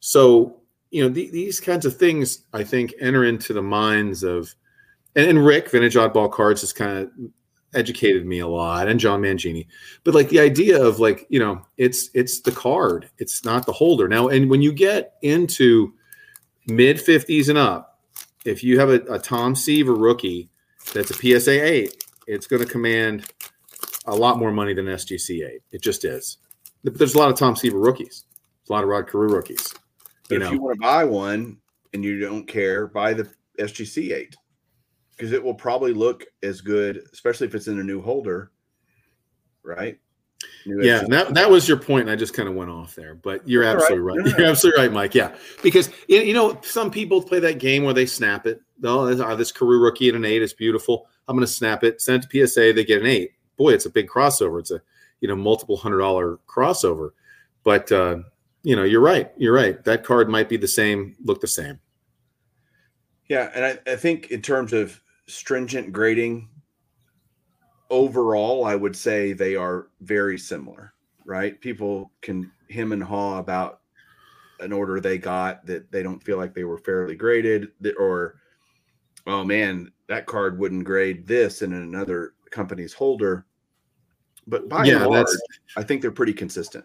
[0.01, 0.61] So,
[0.91, 4.55] you know, th- these kinds of things, I think, enter into the minds of,
[5.17, 7.11] and, and Rick, Vintage Oddball Cards, has kind of
[7.75, 9.67] educated me a lot, and John Mangini.
[10.05, 13.73] But like the idea of like, you know, it's it's the card, it's not the
[13.73, 14.09] holder.
[14.09, 15.93] Now, and when you get into
[16.67, 18.01] mid 50s and up,
[18.45, 20.51] if you have a, a Tom Seaver rookie
[20.95, 23.31] that's a PSA 8, it's going to command
[24.07, 25.63] a lot more money than SGC 8.
[25.73, 26.39] It just is.
[26.85, 28.25] But there's a lot of Tom Seaver rookies,
[28.69, 29.75] a lot of Rod Carew rookies.
[30.29, 30.53] But you if know.
[30.53, 31.59] you want to buy one
[31.93, 34.37] and you don't care, buy the SGC eight
[35.19, 38.53] because it will probably look as good, especially if it's in a new holder,
[39.65, 39.99] right?
[40.65, 43.17] New yeah, that, that was your point, and I just kind of went off there.
[43.17, 44.19] But you're absolutely right.
[44.19, 44.39] right.
[44.39, 45.15] You're absolutely right, Mike.
[45.15, 48.61] Yeah, because you know some people play that game where they snap it.
[48.85, 51.09] Oh, this Carew rookie at an eight is beautiful.
[51.27, 52.01] I'm going to snap it.
[52.01, 52.73] Send it to PSA.
[52.73, 53.33] They get an eight.
[53.57, 54.61] Boy, it's a big crossover.
[54.61, 54.81] It's a
[55.21, 57.11] you know multiple hundred dollar crossover.
[57.65, 58.19] But uh,
[58.63, 59.33] you know, you're right.
[59.37, 59.83] You're right.
[59.85, 61.81] That card might be the same, look the same.
[63.29, 66.49] Yeah, and I, I think in terms of stringent grading,
[67.91, 70.95] overall, I would say they are very similar.
[71.25, 71.61] Right?
[71.61, 73.81] People can him and haw about
[74.61, 77.69] an order they got that they don't feel like they were fairly graded,
[77.99, 78.37] or
[79.27, 83.47] oh man, that card wouldn't grade this in another company's holder.
[84.47, 85.27] But by yeah, and large,
[85.77, 86.85] I think they're pretty consistent.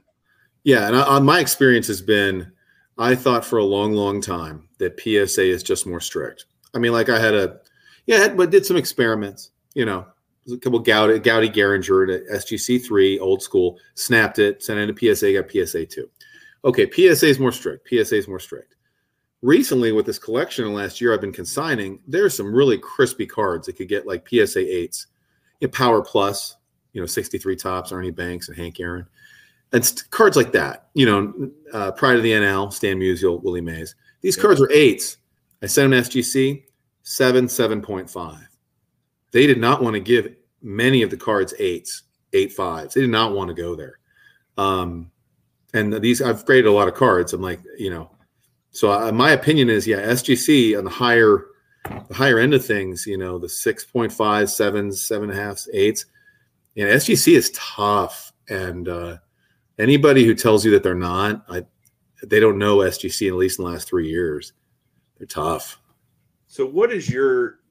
[0.64, 2.52] Yeah, and I, my experience has been,
[2.98, 6.46] I thought for a long, long time that PSA is just more strict.
[6.74, 7.60] I mean, like I had a,
[8.06, 9.52] yeah, but did some experiments.
[9.74, 10.06] You know,
[10.52, 15.16] a couple Goudey, Goudey Gehringer at SGC three, old school, snapped it, sent it to
[15.16, 16.10] PSA, got PSA two.
[16.66, 17.88] Okay, PSA is more strict.
[17.90, 18.76] PSA is more strict.
[19.42, 22.00] Recently, with this collection last year, I've been consigning.
[22.08, 25.08] There's some really crispy cards that could get like PSA eights,
[25.60, 26.56] you know, Power Plus,
[26.94, 29.06] you know, 63 Topps, Ernie Banks, and Hank Aaron.
[29.74, 33.96] And cards like that, you know, uh, Pride of the NL, Stan Musial, Willie Mays.
[34.22, 35.18] These cards were eights.
[35.62, 36.64] I sent them to SGC,
[37.04, 38.40] seven, 7.5.
[39.32, 42.94] They did not want to give many of the cards eights, eight fives.
[42.94, 44.00] They did not want to go there.
[44.58, 45.12] Um,
[45.74, 47.34] and these, I've graded a lot of cards.
[47.34, 48.10] I'm like, you know,
[48.72, 51.46] so uh, my opinion is, yeah, SGC on the higher,
[52.08, 56.06] the higher end of things, you know, the 6.5, sevens, seven and a half, eights.
[56.76, 58.34] You know, SGC is tough.
[58.50, 59.18] And uh,
[59.78, 61.66] anybody who tells you that they're not, I,
[62.24, 64.54] they don't know SGC at least in the last three years.
[65.18, 65.80] They're tough.
[66.54, 67.62] So, what is your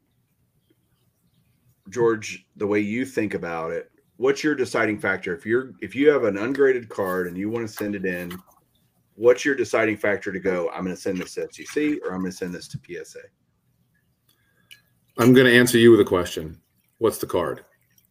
[1.88, 2.48] George?
[2.56, 5.32] The way you think about it, what's your deciding factor?
[5.32, 8.36] If you're if you have an ungraded card and you want to send it in,
[9.14, 10.68] what's your deciding factor to go?
[10.70, 13.20] I'm going to send this to SGC or I'm going to send this to PSA.
[15.16, 16.60] I'm going to answer you with a question.
[16.98, 17.64] What's the card?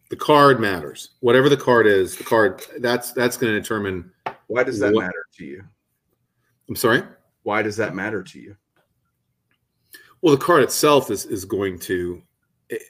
[0.08, 1.10] The card matters.
[1.20, 4.10] Whatever the card is, the card that's that's going to determine.
[4.46, 5.64] Why does that What- matter to you?
[6.66, 7.02] I'm sorry.
[7.42, 8.56] Why does that matter to you?
[10.22, 12.22] Well, the card itself is is going to.
[12.68, 12.82] it-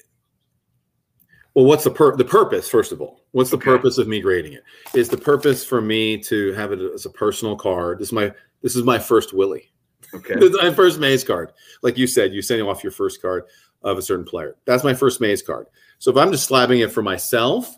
[1.55, 2.69] well, what's the pur- the purpose?
[2.69, 3.65] First of all, what's the Okay.
[3.65, 4.63] purpose of me grading it?
[4.95, 7.99] Is the purpose for me to have it as a personal card?
[7.99, 9.71] This is my this is my first Willie.
[10.15, 10.35] Okay.
[10.63, 11.53] My first Mays card.
[11.83, 13.45] Like you said, you're sending off your first card
[13.83, 14.57] of a certain player.
[14.67, 15.69] That's my first Mays card.
[16.01, 17.75] So if I'm just slabbing it for myself,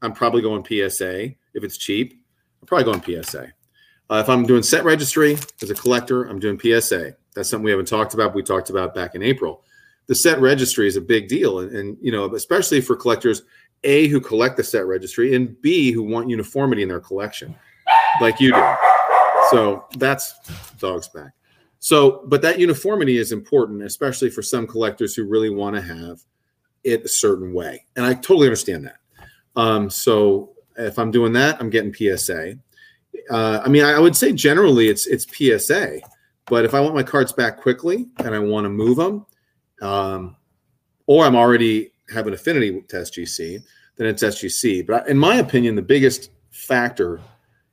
[0.00, 1.34] I'm probably going PSA.
[1.54, 2.24] If it's cheap,
[2.60, 3.52] I'm probably going PSA.
[4.10, 7.16] Uh, if I'm doing set registry as a collector, I'm doing PSA.
[7.34, 8.34] That's something we haven't talked about.
[8.34, 9.62] We talked about back in April.
[10.06, 13.42] The set registry is a big deal, and, and you know, especially for collectors,
[13.84, 17.54] a who collect the set registry, and b who want uniformity in their collection,
[18.20, 18.74] like you do.
[19.50, 20.34] So that's
[20.78, 21.32] dog's back.
[21.78, 26.22] So, but that uniformity is important, especially for some collectors who really want to have
[26.84, 27.86] it a certain way.
[27.96, 28.96] And I totally understand that.
[29.56, 32.54] Um, so if I'm doing that, I'm getting PSA.
[33.30, 36.00] Uh, I mean, I, I would say generally it's it's PSA,
[36.46, 39.26] but if I want my cards back quickly and I want to move them,
[39.80, 40.36] um,
[41.06, 43.62] or I'm already have an affinity to SGC,
[43.96, 44.86] then it's SGC.
[44.86, 47.20] But in my opinion, the biggest factor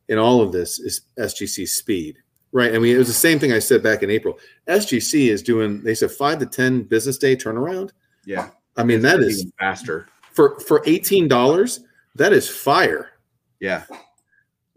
[0.07, 2.17] in all of this is SGC speed,
[2.51, 2.73] right?
[2.73, 4.39] I mean, it was the same thing I said back in April.
[4.67, 7.91] SGC is doing, they said five to 10 business day turnaround.
[8.25, 8.49] Yeah.
[8.75, 10.07] I mean, that is faster.
[10.31, 11.79] for, for $18,
[12.15, 13.11] that is fire.
[13.59, 13.83] Yeah.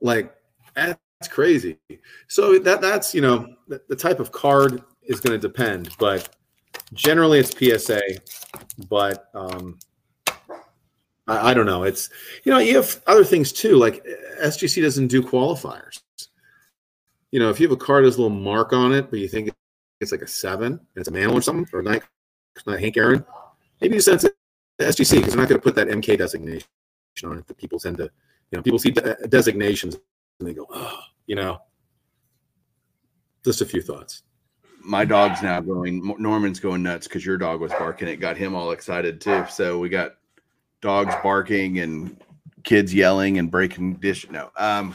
[0.00, 0.34] Like
[1.22, 1.78] that's crazy.
[2.26, 6.34] So that that's, you know, the, the type of card is going to depend, but
[6.94, 8.00] generally it's PSA,
[8.88, 9.78] but, um,
[11.28, 11.84] I, I don't know.
[11.84, 12.10] It's
[12.42, 13.76] you know you have other things too.
[13.76, 14.04] Like
[14.42, 16.00] SGC doesn't do qualifiers.
[17.30, 19.28] You know, if you have a card that's a little mark on it, but you
[19.28, 19.50] think
[20.00, 22.02] it's like a seven, and it's a mantle or something, or not
[22.66, 23.24] Hank Aaron,
[23.80, 24.34] maybe you send it
[24.80, 26.66] to SGC because they're not going to put that MK designation
[27.24, 27.46] on it.
[27.46, 28.10] That people tend to,
[28.50, 29.96] you know, people see de- designations
[30.42, 31.58] and they go, oh, you know.
[33.44, 34.22] Just a few thoughts.
[34.84, 38.08] My dog's now going, Norman's going nuts because your dog was barking.
[38.08, 39.44] It got him all excited too.
[39.48, 40.16] So we got
[40.80, 42.16] dogs barking and
[42.64, 44.28] kids yelling and breaking dish.
[44.30, 44.94] No, um,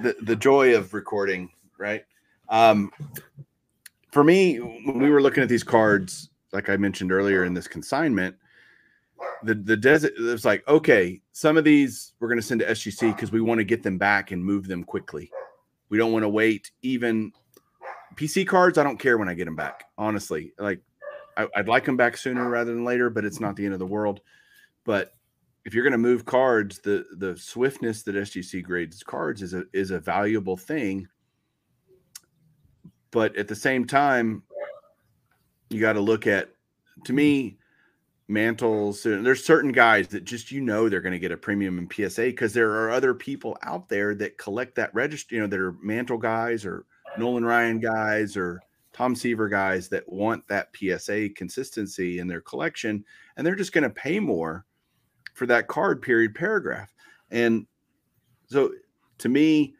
[0.00, 2.04] the the joy of recording, right?
[2.48, 2.90] Um,
[4.10, 7.68] for me, when we were looking at these cards, like I mentioned earlier in this
[7.68, 8.34] consignment,
[9.42, 12.66] the the desert it was like, okay, some of these we're going to send to
[12.66, 15.30] SGC because we want to get them back and move them quickly.
[15.88, 16.70] We don't want to wait.
[16.82, 17.32] Even
[18.14, 19.84] PC cards, I don't care when I get them back.
[19.98, 20.80] Honestly, like
[21.36, 23.80] I, I'd like them back sooner rather than later, but it's not the end of
[23.80, 24.20] the world.
[24.84, 25.14] But
[25.64, 29.64] if you're going to move cards, the the swiftness that SGC grades cards is a
[29.72, 31.08] is a valuable thing.
[33.10, 34.42] But at the same time,
[35.68, 36.50] you got to look at
[37.04, 37.58] to me
[38.30, 41.90] mantles there's certain guys that just you know they're going to get a premium in
[41.90, 45.58] PSA because there are other people out there that collect that register you know that
[45.58, 46.86] are mantle guys or
[47.18, 48.60] Nolan Ryan guys or
[48.92, 53.04] Tom Seaver guys that want that PSA consistency in their collection
[53.36, 54.64] and they're just going to pay more
[55.34, 56.92] for that card period paragraph.
[57.30, 57.66] And
[58.46, 58.72] so
[59.18, 59.74] to me,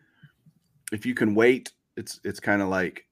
[0.93, 3.07] if you can wait, it's it's kind of like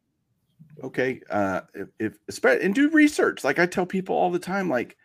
[0.82, 1.62] okay, uh
[1.98, 3.44] if, if and do research.
[3.44, 4.96] Like I tell people all the time, like,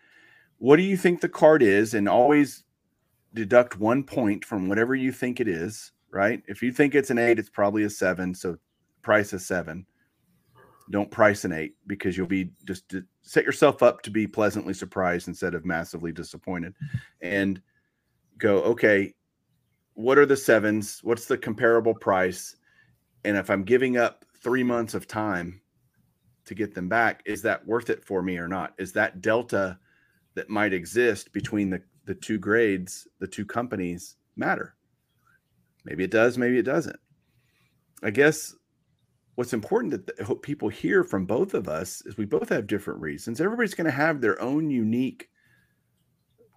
[0.63, 1.93] what do you think the card is?
[1.93, 2.63] And always
[3.33, 6.41] deduct one point from whatever you think it is, right?
[6.47, 8.33] If you think it's an eight, it's probably a seven.
[8.33, 8.55] So
[9.01, 9.85] price a seven.
[10.89, 15.27] Don't price an eight because you'll be just set yourself up to be pleasantly surprised
[15.27, 16.75] instead of massively disappointed.
[17.19, 17.61] And
[18.37, 19.13] go, okay,
[19.95, 21.01] what are the sevens?
[21.03, 22.55] What's the comparable price?
[23.25, 25.59] And if I'm giving up three months of time
[26.45, 28.75] to get them back, is that worth it for me or not?
[28.77, 29.77] Is that delta
[30.35, 34.75] that might exist between the the two grades, the two companies matter.
[35.85, 36.99] Maybe it does, maybe it doesn't.
[38.01, 38.53] I guess
[39.35, 43.39] what's important that people hear from both of us is we both have different reasons.
[43.39, 45.29] Everybody's going to have their own unique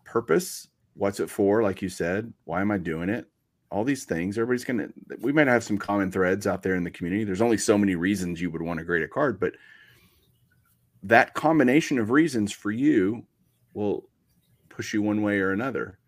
[0.05, 0.69] purpose.
[0.95, 1.63] What's it for?
[1.63, 3.27] Like you said, why am I doing it?
[3.71, 4.39] All these things.
[4.39, 7.25] Everybody's going to, we might have some common threads out there in the community.
[7.25, 9.55] There's only so many reasons you would want to grade a card, but
[11.03, 13.25] that combination of reasons for you
[13.77, 14.09] will
[14.69, 15.99] push you one way or another.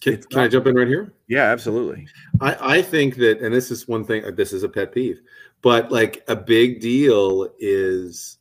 [0.00, 1.14] Can, can I jump in right here?
[1.26, 2.06] Yeah, absolutely.
[2.40, 5.22] I, I think that, and this is one thing, this is a pet peeve,
[5.62, 8.38] but like a big deal is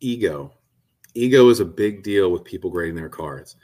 [0.00, 0.52] ego.
[1.14, 3.56] Ego is a big deal with people grading their cards.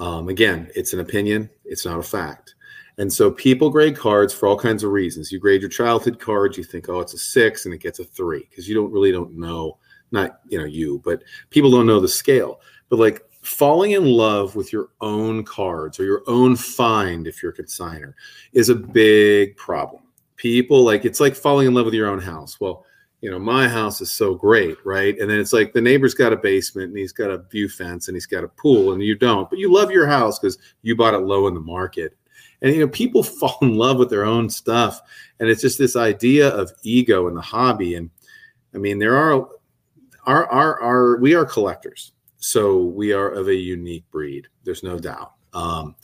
[0.00, 2.54] Um, again, it's an opinion, it's not a fact.
[2.98, 5.30] And so people grade cards for all kinds of reasons.
[5.30, 8.04] You grade your childhood cards, you think, oh, it's a six and it gets a
[8.04, 9.78] three because you don't really don't know,
[10.10, 12.60] not you know you, but people don't know the scale.
[12.94, 17.50] But like falling in love with your own cards or your own find if you're
[17.50, 18.14] a consigner
[18.52, 20.00] is a big problem.
[20.36, 22.60] People like it's like falling in love with your own house.
[22.60, 22.86] Well
[23.20, 25.18] you know my house is so great right?
[25.18, 28.06] And then it's like the neighbor's got a basement and he's got a view fence
[28.06, 30.94] and he's got a pool and you don't but you love your house because you
[30.94, 32.16] bought it low in the market.
[32.62, 35.00] And you know people fall in love with their own stuff
[35.40, 37.96] and it's just this idea of ego in the hobby.
[37.96, 38.08] And
[38.72, 39.48] i mean there are
[40.26, 42.12] our our, our we are collectors
[42.44, 44.48] so we are of a unique breed.
[44.64, 45.32] There's no doubt.
[45.54, 45.96] Um,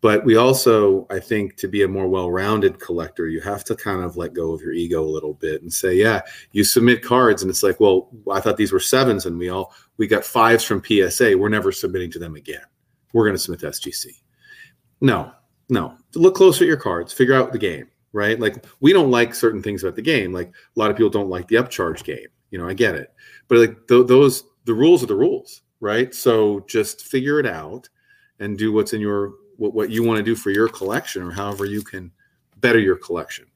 [0.00, 4.02] but we also, I think, to be a more well-rounded collector, you have to kind
[4.02, 7.42] of let go of your ego a little bit and say, yeah, you submit cards,
[7.42, 10.64] and it's like, well, I thought these were sevens, and we all we got fives
[10.64, 11.38] from PSA.
[11.38, 12.64] We're never submitting to them again.
[13.12, 14.06] We're going to submit to SGC.
[15.00, 15.30] No,
[15.68, 15.94] no.
[16.16, 17.12] Look closer at your cards.
[17.12, 18.40] Figure out the game, right?
[18.40, 20.32] Like we don't like certain things about the game.
[20.32, 22.26] Like a lot of people don't like the upcharge game.
[22.50, 23.12] You know, I get it,
[23.46, 26.14] but like th- those, the rules are the rules right?
[26.14, 27.88] So just figure it out
[28.38, 31.30] and do what's in your what, what you want to do for your collection or
[31.30, 32.10] however you can
[32.58, 33.46] better your collection.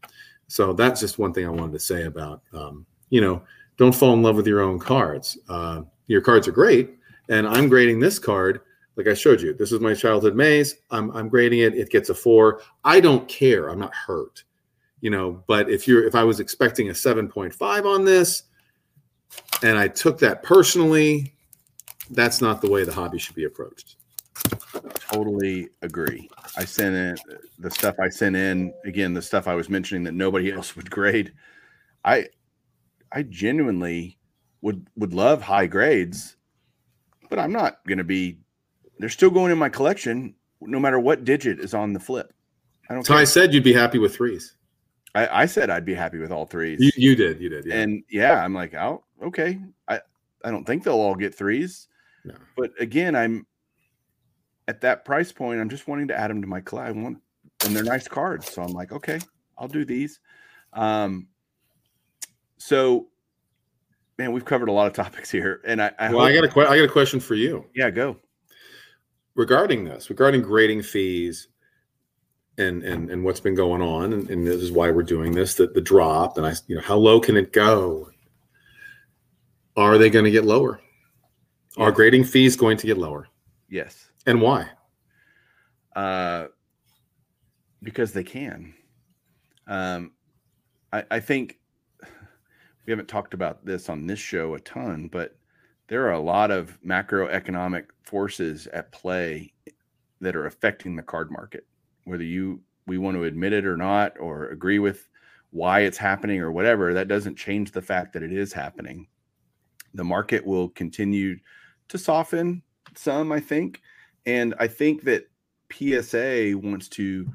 [0.48, 3.42] So that's just one thing I wanted to say about um, you know
[3.76, 5.38] don't fall in love with your own cards.
[5.48, 6.96] Uh, your cards are great,
[7.28, 8.60] and I'm grading this card
[8.96, 9.54] like I showed you.
[9.54, 10.76] This is my childhood Mays.
[10.90, 11.74] I'm I'm grading it.
[11.74, 12.60] It gets a four.
[12.84, 13.68] I don't care.
[13.68, 14.44] I'm not hurt,
[15.00, 15.42] you know.
[15.46, 18.44] But if you're if I was expecting a seven point five on this,
[19.62, 21.34] and I took that personally,
[22.10, 23.96] that's not the way the hobby should be approached.
[25.10, 26.28] Totally agree.
[26.56, 27.16] I sent in
[27.58, 30.90] the stuff I sent in again, the stuff I was mentioning that nobody else would
[30.90, 31.32] grade.
[32.04, 32.26] I
[33.12, 34.18] I genuinely
[34.62, 36.36] would would love high grades,
[37.28, 38.38] but I'm not going to be.
[38.98, 42.32] They're still going in my collection, no matter what digit is on the flip.
[42.88, 43.04] I don't.
[43.04, 43.22] So care.
[43.22, 44.56] I said you'd be happy with threes.
[45.14, 46.78] I, I said I'd be happy with all threes.
[46.80, 47.74] You, you did, you did, yeah.
[47.74, 49.58] And yeah, I'm like, oh, okay.
[49.88, 50.00] I
[50.44, 51.88] I don't think they'll all get threes.
[52.24, 52.34] No.
[52.56, 53.46] But again, I'm
[54.68, 55.60] at that price point.
[55.60, 56.86] I'm just wanting to add them to my collab.
[56.86, 57.18] I want,
[57.64, 58.52] and they're nice cards.
[58.52, 59.18] So I'm like, okay,
[59.58, 60.20] I'll do these.
[60.72, 61.28] Um,
[62.58, 63.08] so,
[64.18, 66.48] man, we've covered a lot of topics here, and I, I well, I got a
[66.48, 67.66] que- I got a question for you.
[67.74, 68.16] Yeah, go.
[69.34, 71.48] Regarding this, regarding grading fees,
[72.58, 75.54] and and and what's been going on, and, and this is why we're doing this.
[75.54, 78.10] That the drop, and I, you know, how low can it go?
[79.76, 80.80] Are they going to get lower?
[81.76, 83.28] Are grading fees going to get lower?
[83.68, 84.10] Yes.
[84.26, 84.68] And why?
[85.94, 86.46] Uh,
[87.82, 88.74] because they can.
[89.66, 90.12] Um,
[90.92, 91.58] I, I think
[92.86, 95.36] we haven't talked about this on this show a ton, but
[95.86, 99.52] there are a lot of macroeconomic forces at play
[100.20, 101.66] that are affecting the card market,
[102.04, 105.08] whether you we want to admit it or not, or agree with
[105.50, 106.92] why it's happening or whatever.
[106.94, 109.06] That doesn't change the fact that it is happening.
[109.94, 111.38] The market will continue
[111.90, 112.62] to soften
[112.94, 113.82] some, I think.
[114.26, 115.28] And I think that
[115.72, 117.30] PSA wants to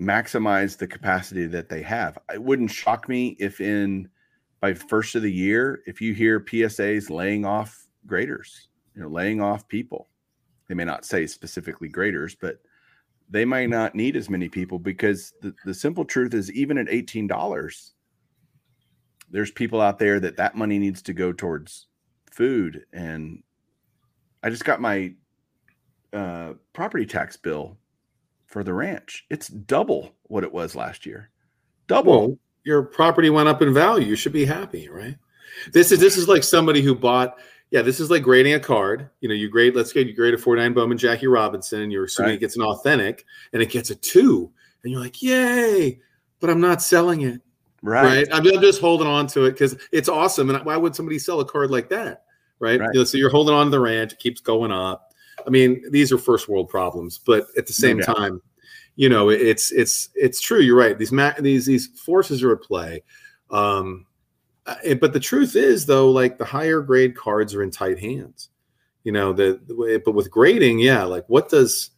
[0.00, 2.18] maximize the capacity that they have.
[2.32, 4.08] It wouldn't shock me if in
[4.60, 9.40] by first of the year, if you hear PSAs laying off graders, you know, laying
[9.40, 10.08] off people.
[10.68, 12.58] They may not say specifically graders, but
[13.28, 16.86] they might not need as many people because the, the simple truth is even at
[16.86, 17.90] $18,
[19.30, 21.86] there's people out there that that money needs to go towards
[22.30, 23.42] food and
[24.42, 25.12] I just got my
[26.12, 27.76] uh, property tax bill
[28.46, 29.24] for the ranch.
[29.30, 31.30] It's double what it was last year.
[31.86, 32.28] Double.
[32.28, 34.06] Well, your property went up in value.
[34.06, 35.16] You should be happy, right?
[35.72, 37.38] This is this is like somebody who bought.
[37.70, 39.08] Yeah, this is like grading a card.
[39.20, 39.74] You know, you grade.
[39.74, 42.36] Let's get you grade a 49 Bowman Jackie Robinson, and you're assuming right.
[42.36, 46.00] it gets an authentic, and it gets a two, and you're like, yay!
[46.38, 47.40] But I'm not selling it.
[47.82, 48.04] Right.
[48.04, 48.28] right?
[48.30, 50.50] I'm just holding on to it because it's awesome.
[50.50, 52.24] And why would somebody sell a card like that?
[52.62, 52.80] Right?
[52.80, 52.88] right.
[52.94, 55.12] You know, so you're holding on to the ranch, it keeps going up.
[55.46, 58.40] I mean, these are first world problems, but at the same time,
[58.94, 60.60] you know, it's it's it's true.
[60.60, 60.96] You're right.
[60.98, 63.02] These ma- these these forces are at play.
[63.50, 64.06] Um,
[64.66, 68.50] uh, but the truth is, though, like the higher grade cards are in tight hands.
[69.02, 71.90] You know, the, the way, but with grading, yeah, like what does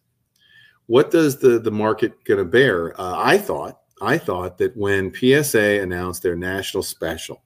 [0.87, 2.99] what does the the market going to bear?
[2.99, 7.43] Uh, I thought I thought that when PSA announced their national special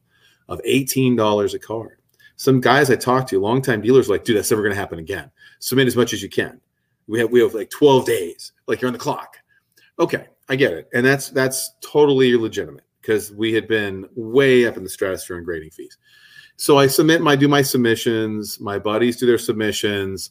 [0.49, 1.97] of eighteen dollars a card,
[2.39, 5.28] some guys I talked to, longtime dealers, like, dude, that's never going to happen again.
[5.59, 6.61] Submit as much as you can.
[7.09, 9.39] We have we have like twelve days, like you're on the clock.
[9.99, 14.76] Okay, I get it, and that's that's totally legitimate because we had been way up
[14.76, 15.99] in the stratosphere on grading fees.
[16.57, 18.61] So I submit my do my submissions.
[18.61, 20.30] My buddies do their submissions.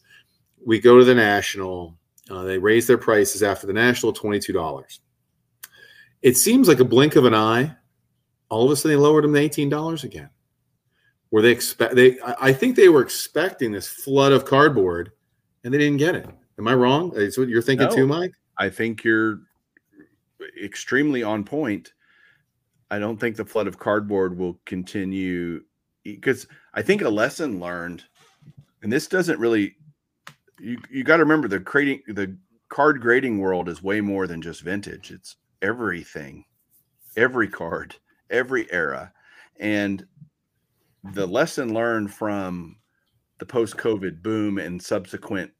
[0.66, 1.98] We go to the national.
[2.30, 5.02] Uh, they raise their prices after the national twenty two dollars.
[6.22, 7.76] It seems like a blink of an eye.
[8.50, 10.30] All of a sudden, they lowered them to eighteen dollars again.
[11.32, 11.96] Were they expect?
[11.96, 15.12] They I think they were expecting this flood of cardboard,
[15.64, 16.30] and they didn't get it.
[16.58, 17.12] Am I wrong?
[17.16, 17.96] Is what you're thinking No.
[17.96, 18.34] too, Mike?
[18.58, 19.42] I think you're
[20.64, 21.94] extremely on point.
[22.90, 25.62] I don't think the flood of cardboard will continue
[26.04, 28.06] because I think a lesson learned,
[28.82, 29.76] and this doesn't really
[30.60, 32.36] you you got to remember the grading the
[32.70, 35.12] card grading world is way more than just vintage.
[35.12, 36.46] It's everything,
[37.16, 37.96] every card,
[38.30, 39.12] every era,
[39.60, 40.06] and
[41.14, 42.78] the lesson learned from
[43.40, 45.52] the post COVID boom and subsequent,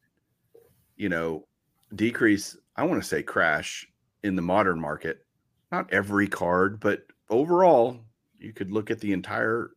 [0.96, 1.48] you know,
[1.96, 2.58] decrease.
[2.76, 3.88] I want to say crash
[4.24, 5.26] in the modern market.
[5.72, 8.00] Not every card, but overall,
[8.40, 9.72] you could look at the entire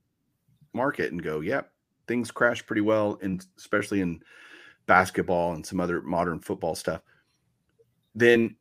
[0.73, 1.73] market and go, "Yep,
[2.07, 4.23] things crashed pretty well," and especially in
[4.87, 7.03] basketball and some other modern football stuff.
[8.15, 8.57] Then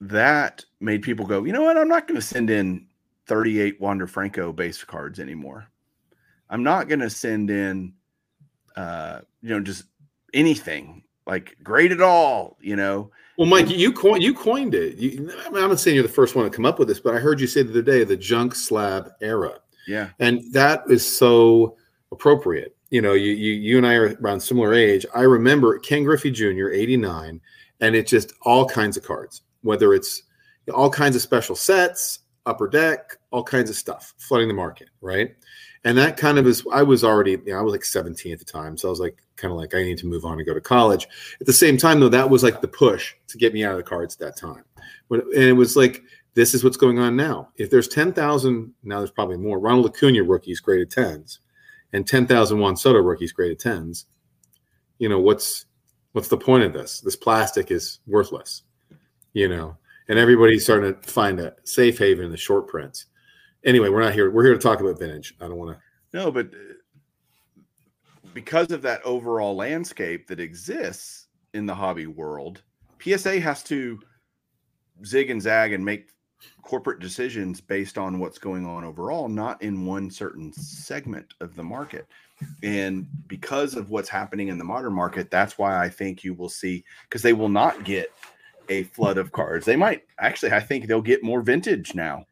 [0.00, 1.78] that made people go, "You know what?
[1.78, 2.88] I'm not going to send in
[3.26, 5.68] 38 Wander Franco base cards anymore.
[6.48, 7.92] I'm not going to send in,
[8.76, 9.84] uh, you know, just
[10.32, 14.96] anything like great at all, you know." Well, Mike, you coined you coined it.
[14.96, 17.00] You, I mean, I'm not saying you're the first one to come up with this,
[17.00, 20.08] but I heard you say the other day the junk slab era, Yeah.
[20.20, 21.76] and that is so
[22.12, 22.74] appropriate.
[22.90, 25.04] You know, you you, you and I are around similar age.
[25.14, 26.68] I remember Ken Griffey Jr.
[26.70, 27.40] '89,
[27.80, 30.22] and it's just all kinds of cards, whether it's
[30.72, 35.34] all kinds of special sets, upper deck, all kinds of stuff flooding the market, right?
[35.84, 36.64] And that kind of is.
[36.72, 39.00] I was already, you know, I was like 17 at the time, so I was
[39.00, 41.06] like, kind of like, I need to move on and go to college.
[41.40, 43.76] At the same time, though, that was like the push to get me out of
[43.78, 44.64] the cards at that time.
[45.08, 46.02] But and it was like,
[46.34, 47.50] this is what's going on now.
[47.56, 49.58] If there's 10,000, now there's probably more.
[49.58, 51.40] Ronald Acuna rookies graded tens,
[51.92, 54.06] and 10,000 Juan Soto rookies graded tens.
[54.98, 55.66] You know what's
[56.12, 57.00] what's the point of this?
[57.00, 58.62] This plastic is worthless.
[59.34, 59.76] You know,
[60.08, 63.06] and everybody's starting to find a safe haven in the short prints.
[63.64, 64.30] Anyway, we're not here.
[64.30, 65.34] We're here to talk about vintage.
[65.40, 66.18] I don't want to.
[66.18, 67.60] No, but uh,
[68.32, 72.62] because of that overall landscape that exists in the hobby world,
[73.00, 73.98] PSA has to
[75.04, 76.10] zig and zag and make
[76.62, 81.62] corporate decisions based on what's going on overall, not in one certain segment of the
[81.62, 82.06] market.
[82.62, 86.48] And because of what's happening in the modern market, that's why I think you will
[86.48, 88.12] see because they will not get
[88.68, 89.64] a flood of cards.
[89.66, 92.24] They might actually, I think they'll get more vintage now.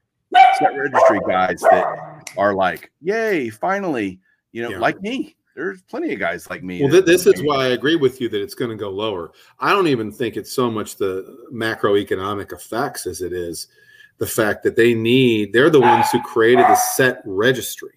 [0.59, 4.20] Set registry guys that are like, yay, finally,
[4.53, 4.78] you know, Yeah.
[4.78, 5.37] like me.
[5.55, 6.80] There's plenty of guys like me.
[6.82, 9.30] Well, that- this is why I agree with you that it's going to go lower.
[9.61, 13.68] I don't even think it's so much the macroeconomic effects as it is
[14.18, 17.93] the fact that they need, they're the ones who created the set registry.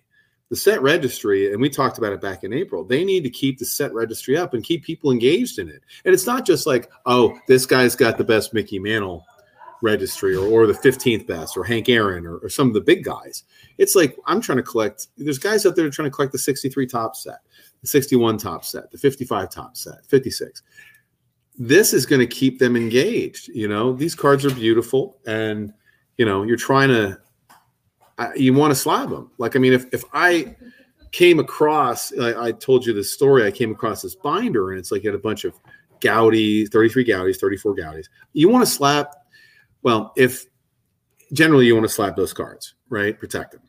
[0.50, 3.60] The set registry, and we talked about it back in April, they need to keep
[3.60, 5.82] the set registry up and keep people engaged in it.
[6.06, 9.26] And it's not just like, oh, this guy's got the best Mickey Mantle
[9.82, 13.04] registry or, or the 15th best or Hank Aaron or, or some of the big
[13.04, 13.44] guys.
[13.78, 16.88] It's like, I'm trying to collect, there's guys out there trying to collect the 63
[16.88, 17.40] Topps set
[17.82, 20.64] the 61 Topps set, the 55 Topps set, 56.
[21.58, 23.50] This is going to keep them engaged.
[23.50, 25.74] You know, these cards are beautiful, and
[26.18, 27.20] you know, you're trying to,
[28.18, 29.32] I, you want to slab them.
[29.38, 30.56] Like, I mean, if if I
[31.12, 34.92] came across, I, I told you this story, I came across this binder, and it's
[34.92, 35.54] like you had a bunch of
[36.00, 38.06] Goudey, 33 Goudeys, 34 Goudeys.
[38.34, 39.16] You want to slap,
[39.84, 40.46] well, if
[41.34, 43.18] generally you want to slap those cards, right?
[43.18, 43.62] Protect them.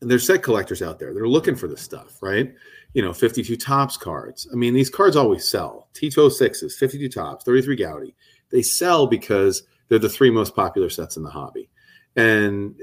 [0.00, 1.12] And there's set collectors out there.
[1.12, 2.54] They're looking for this stuff, right?
[2.94, 4.48] you know, 52 Topps cards.
[4.52, 5.88] I mean, these cards always sell.
[5.94, 8.14] T206s, 52 Topps, 33 Goudey.
[8.50, 11.68] They sell because they're the three most popular sets in the hobby.
[12.16, 12.74] And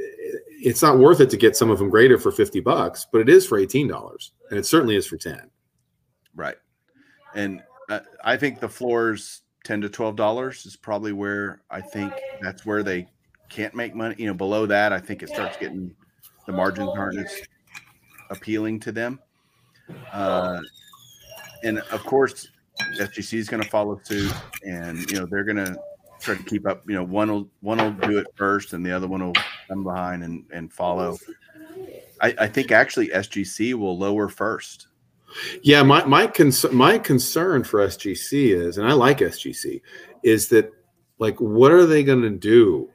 [0.62, 3.30] it's not worth it to get some of them graded for 50 bucks, but it
[3.30, 4.32] is for $18.
[4.50, 5.50] And it certainly is for 10.
[6.36, 6.56] Right.
[7.34, 12.14] And uh, I think the floors 10 to 12 dollars is probably where I think
[12.42, 13.08] that's where they
[13.50, 14.16] can't make money.
[14.18, 15.94] You know, below that, I think it starts getting
[16.46, 17.42] the margins aren't as
[18.30, 19.20] appealing to them.
[20.14, 20.60] Uh,
[21.64, 22.48] and of course,
[23.00, 24.34] SGC is going to follow suit,
[24.64, 25.78] and you know they're going to
[26.20, 26.84] try to keep up.
[26.88, 29.34] You know, one will one will do it first, and the other one will
[29.68, 31.18] come behind and and follow.
[32.22, 34.88] I, I think actually SGC will lower first.
[35.64, 39.82] Yeah, my my concern my concern for SGC is, and I like SGC,
[40.24, 40.72] is that
[41.20, 42.90] like what are they going to do?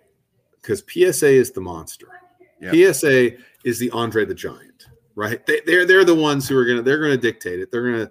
[0.60, 2.08] Because PSA is the monster.
[2.60, 2.94] Yep.
[2.94, 3.30] PSA
[3.64, 5.44] is the Andre the Giant, right?
[5.46, 7.70] They, they're they're the ones who are gonna they're gonna dictate it.
[7.70, 8.10] They're gonna,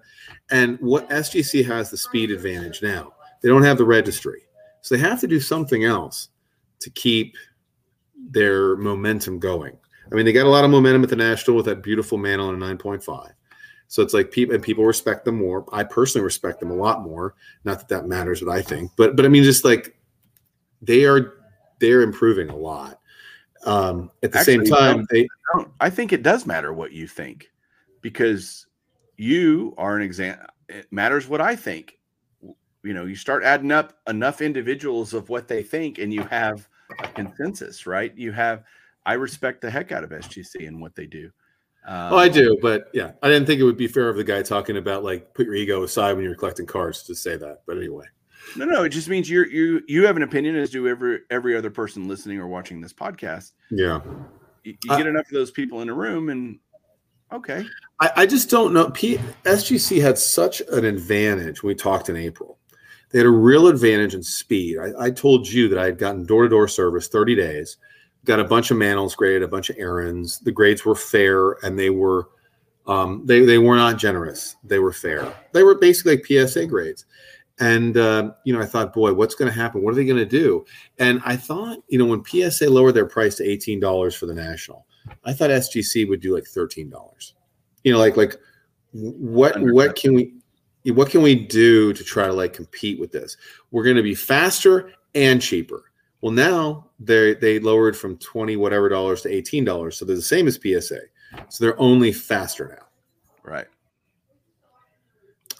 [0.50, 3.14] and what SGC has the speed advantage now.
[3.42, 4.42] They don't have the registry,
[4.82, 6.28] so they have to do something else
[6.80, 7.36] to keep
[8.30, 9.76] their momentum going.
[10.10, 12.48] I mean, they got a lot of momentum at the national with that beautiful mantle
[12.48, 13.32] and a nine point five.
[13.88, 15.64] So it's like people and people respect them more.
[15.72, 17.34] I personally respect them a lot more.
[17.64, 19.96] Not that that matters what I think, but but I mean, just like
[20.80, 21.34] they are
[21.80, 23.00] they're improving a lot.
[23.66, 25.28] Um, at the Actually, same time, they,
[25.80, 27.50] I think it does matter what you think
[28.00, 28.66] because
[29.16, 30.46] you are an example.
[30.68, 31.98] It matters what I think.
[32.82, 36.68] You know, you start adding up enough individuals of what they think, and you have
[36.98, 38.16] a consensus, right?
[38.16, 38.64] You have.
[39.06, 41.30] I respect the heck out of SGC and what they do.
[41.86, 44.24] Um, oh, I do, but yeah, I didn't think it would be fair of the
[44.24, 47.62] guy talking about like put your ego aside when you're collecting cards to say that.
[47.66, 48.04] But anyway,
[48.56, 51.56] no, no, it just means you're you you have an opinion, as do every every
[51.56, 53.52] other person listening or watching this podcast.
[53.70, 54.00] Yeah,
[54.62, 56.58] you, you get enough of those people in a room, and
[57.32, 57.64] okay.
[57.98, 58.90] I, I just don't know.
[58.90, 62.58] P, SGC had such an advantage when we talked in April.
[63.10, 64.78] They had a real advantage in speed.
[64.78, 67.76] I, I told you that I had gotten door to door service 30 days,
[68.24, 70.38] got a bunch of mantles graded, a bunch of Aarons.
[70.38, 72.28] The grades were fair and they were
[72.86, 74.56] um, they they were not generous.
[74.64, 75.32] They were fair.
[75.52, 77.04] They were basically like PSA grades.
[77.60, 79.82] And uh, you know, I thought, boy, what's going to happen?
[79.82, 80.64] What are they going to do?
[80.98, 84.34] And I thought, you know, when PSA lowered their price to eighteen dollars for the
[84.34, 84.86] national,
[85.24, 87.34] I thought SGC would do like thirteen dollars.
[87.84, 88.36] You know, like like
[88.92, 90.34] what what can we
[90.84, 93.36] what can we do to try to like compete with this?
[93.70, 95.84] We're going to be faster and cheaper.
[96.20, 100.22] Well, now they they lowered from twenty whatever dollars to eighteen dollars, so they're the
[100.22, 101.00] same as PSA.
[101.48, 102.86] So they're only faster now.
[103.50, 103.66] Right.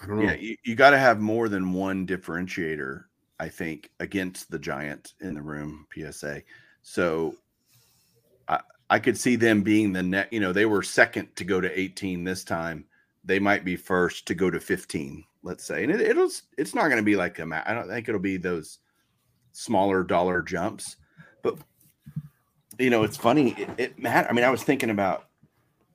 [0.01, 0.23] I don't know.
[0.23, 3.03] Yeah, you, you got to have more than one differentiator,
[3.39, 6.41] I think, against the giant in the room, PSA.
[6.81, 7.35] So
[8.47, 11.61] I, I could see them being the net, you know, they were second to go
[11.61, 12.85] to 18 this time.
[13.23, 15.83] They might be first to go to 15, let's say.
[15.83, 18.37] And it, it'll, it's not going to be like a, I don't think it'll be
[18.37, 18.79] those
[19.51, 20.97] smaller dollar jumps,
[21.43, 21.57] but
[22.79, 23.51] you know, it's funny.
[23.57, 23.93] It, it.
[24.05, 25.27] I mean, I was thinking about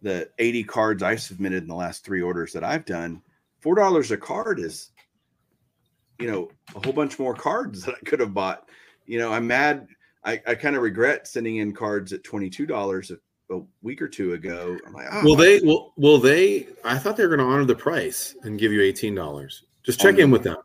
[0.02, 3.22] the 80 cards I submitted in the last three orders that I've done
[3.60, 4.90] four dollars a card is
[6.20, 8.68] you know a whole bunch more cards that i could have bought
[9.06, 9.88] you know i'm mad
[10.24, 13.10] i, I kind of regret sending in cards at $22
[13.50, 17.16] a, week or two ago i'm like oh, will they will, will they i thought
[17.16, 20.42] they were going to honor the price and give you $18 just check in with
[20.42, 20.56] them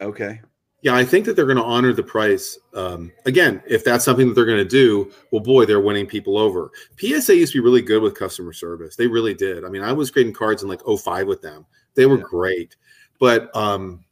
[0.00, 0.40] okay
[0.82, 4.28] yeah i think that they're going to honor the price um, again if that's something
[4.28, 7.64] that they're going to do well boy they're winning people over psa used to be
[7.64, 10.68] really good with customer service they really did i mean i was grading cards in
[10.68, 11.64] like 05 with them
[11.94, 12.24] they were yeah.
[12.24, 12.76] great,
[13.18, 14.04] but um,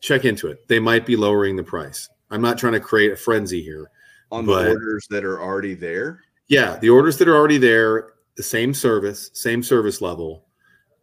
[0.00, 0.66] check into it.
[0.68, 2.08] They might be lowering the price.
[2.30, 3.90] I'm not trying to create a frenzy here.
[4.30, 6.20] On the orders that are already there?
[6.52, 10.44] Yeah, the orders that are already there, the same service, same service level.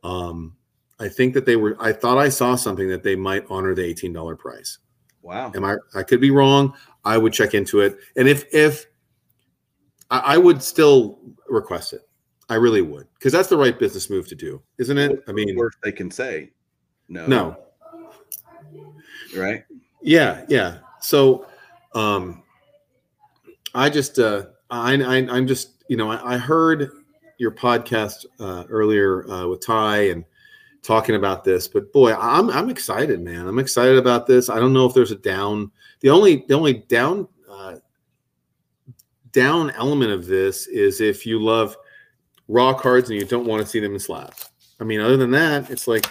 [0.03, 0.55] Um,
[0.99, 1.75] I think that they were.
[1.79, 4.77] I thought I saw something that they might honor the eighteen dollar price.
[5.23, 5.51] Wow.
[5.55, 5.77] Am I?
[5.95, 6.75] I could be wrong.
[7.03, 8.85] I would check into it, and if if
[10.11, 12.01] I, I would still request it.
[12.47, 15.23] I really would, because that's the right business move to do, isn't it?
[15.27, 16.51] I mean, worst they can say,
[17.07, 17.57] no, no,
[19.35, 19.63] right?
[20.03, 20.77] Yeah, yeah.
[21.01, 21.47] So,
[21.95, 22.43] um,
[23.73, 26.91] I just, uh, I, I I'm just, you know, I, I heard
[27.37, 30.25] your podcast uh, earlier uh, with Ty and
[30.81, 33.47] talking about this, but boy, I'm I'm excited, man.
[33.47, 34.49] I'm excited about this.
[34.49, 35.71] I don't know if there's a down.
[36.01, 37.75] The only the only down uh,
[39.31, 41.75] down element of this is if you love
[42.47, 44.49] raw cards and you don't want to see them in slabs.
[44.79, 46.05] I mean, other than that, it's like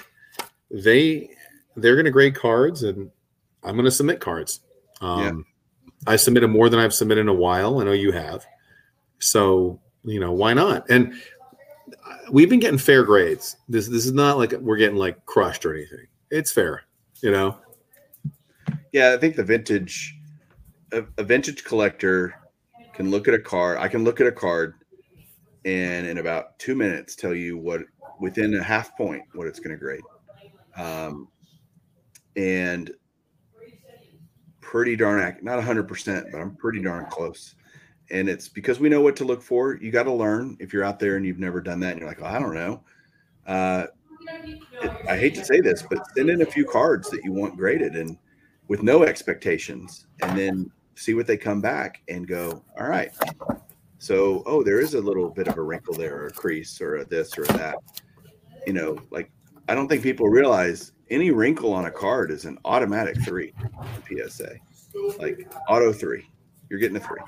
[0.71, 1.31] they
[1.77, 3.11] they're going to grade cards, and
[3.63, 4.61] I'm going to submit cards.
[5.01, 5.33] Um, yeah.
[6.07, 7.81] I submitted more than I've submitted in a while.
[7.81, 8.47] I know you have,
[9.19, 10.89] so you know why not?
[10.89, 11.15] And
[12.31, 13.57] we've been getting fair grades.
[13.69, 16.07] This this is not like we're getting like crushed or anything.
[16.31, 16.83] It's fair,
[17.21, 17.59] you know.
[18.93, 20.19] Yeah, I think the vintage
[20.93, 22.35] a, a vintage collector
[22.93, 23.79] can look at a card.
[23.79, 24.75] I can look at a card
[25.65, 27.83] and in about two minutes tell you what
[28.21, 30.03] within a half point what it's going to grade.
[30.77, 31.29] Um,
[32.37, 32.91] and
[34.69, 37.55] pretty darn accurate, not 100%, but I'm pretty darn close.
[38.11, 39.79] And it's because we know what to look for.
[39.81, 42.09] You got to learn if you're out there and you've never done that and you're
[42.09, 42.83] like, oh, I don't know.
[43.47, 43.87] Uh,
[44.83, 47.57] it, I hate to say this, but send in a few cards that you want
[47.57, 48.19] graded and
[48.69, 52.63] with no expectations, and then see what they come back and go.
[52.79, 53.11] All right.
[53.99, 56.97] So, oh, there is a little bit of a wrinkle there, or a crease, or
[56.97, 57.79] a this or a that.
[58.67, 59.31] You know, like
[59.67, 63.53] I don't think people realize any wrinkle on a card is an automatic three
[64.09, 64.57] PSA,
[65.19, 66.29] like auto three.
[66.69, 67.21] You're getting a three,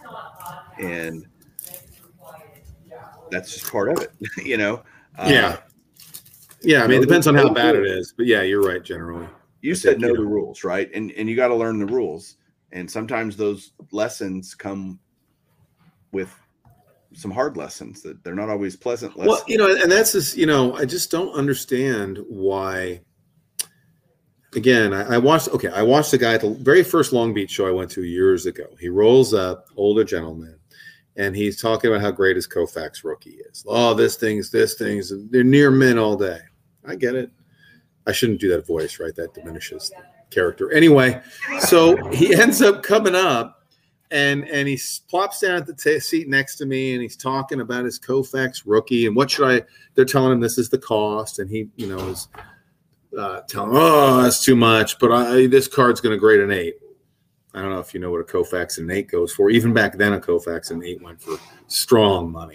[0.79, 1.27] and
[3.31, 4.13] that's just part of it.
[4.45, 4.83] you know.
[5.19, 5.57] Uh, yeah.
[6.63, 8.83] Yeah, I mean, it depends on how bad it is, but yeah, you're right.
[8.83, 9.29] Generally,
[9.63, 10.91] you said know the rules, right?
[10.93, 12.37] And and you got to learn the rules,
[12.73, 15.01] and sometimes those lessons come
[16.13, 16.31] with
[17.15, 19.29] some hard lessons that they're not always pleasant lessons.
[19.29, 23.01] Well, you know, and that's just you know, I just don't understand why.
[24.57, 25.49] Again, I, I watched.
[25.49, 28.05] Okay, I watched the guy at the very first Long Beach show I went to
[28.05, 28.67] years ago.
[28.81, 30.59] He rolls up, older gentleman,
[31.17, 33.65] and he's talking about how great his Koufax rookie is.
[33.69, 36.41] Oh, this thing's this thing's they're near men all day.
[36.85, 37.31] I get it.
[38.07, 39.15] I shouldn't do that voice, right?
[39.15, 39.93] That diminishes
[40.31, 40.73] character.
[40.73, 41.21] Anyway,
[41.61, 43.61] so he ends up coming up
[44.11, 47.61] and and he plops down at the t- seat next to me and he's talking
[47.61, 49.65] about his Koufax rookie and what should I?
[49.95, 52.29] They're telling him this is the cost, and he you know is
[53.19, 56.77] uh, telling, oh, that's too much, but I, this card's going to grade an eight.
[57.53, 59.51] I don't know if you know what a Koufax and eight goes for.
[59.51, 61.37] Even back then, a Koufax and eight went for
[61.67, 62.55] strong money.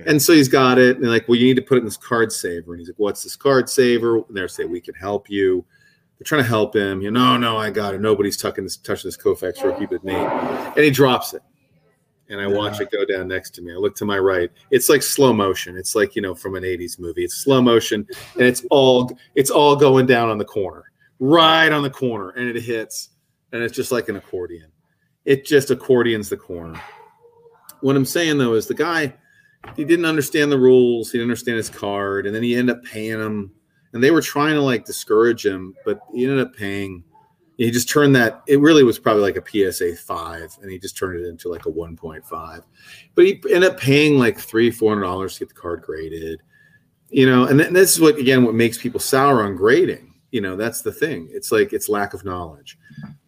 [0.00, 0.10] Okay.
[0.10, 0.96] And so he's got it.
[0.96, 2.72] And like, well, you need to put it in this card saver.
[2.72, 4.16] And he's like, what's this card saver?
[4.16, 5.64] And they're saying, we can help you.
[6.18, 7.02] They're trying to help him.
[7.02, 8.00] You know, no, no, I got it.
[8.00, 10.16] Nobody's touching this, touching this Koufax rookie but Nate.
[10.16, 11.42] And he drops it.
[12.30, 13.72] And I watch it go down next to me.
[13.72, 14.50] I look to my right.
[14.70, 15.76] It's like slow motion.
[15.76, 17.24] It's like, you know, from an 80s movie.
[17.24, 20.84] It's slow motion and it's all it's all going down on the corner.
[21.20, 22.30] Right on the corner.
[22.30, 23.10] And it hits.
[23.52, 24.70] And it's just like an accordion.
[25.24, 26.80] It just accordions the corner.
[27.80, 29.14] What I'm saying though is the guy
[29.76, 31.10] he didn't understand the rules.
[31.10, 33.52] He didn't understand his card, and then he ended up paying him.
[33.92, 37.04] And they were trying to like discourage him, but he ended up paying.
[37.56, 38.42] He just turned that.
[38.46, 41.66] It really was probably like a PSA five, and he just turned it into like
[41.66, 42.64] a one point five.
[43.14, 46.42] But he ended up paying like three, four hundred dollars to get the card graded.
[47.10, 50.14] You know, and, th- and this is what again what makes people sour on grading
[50.34, 52.76] you know that's the thing it's like it's lack of knowledge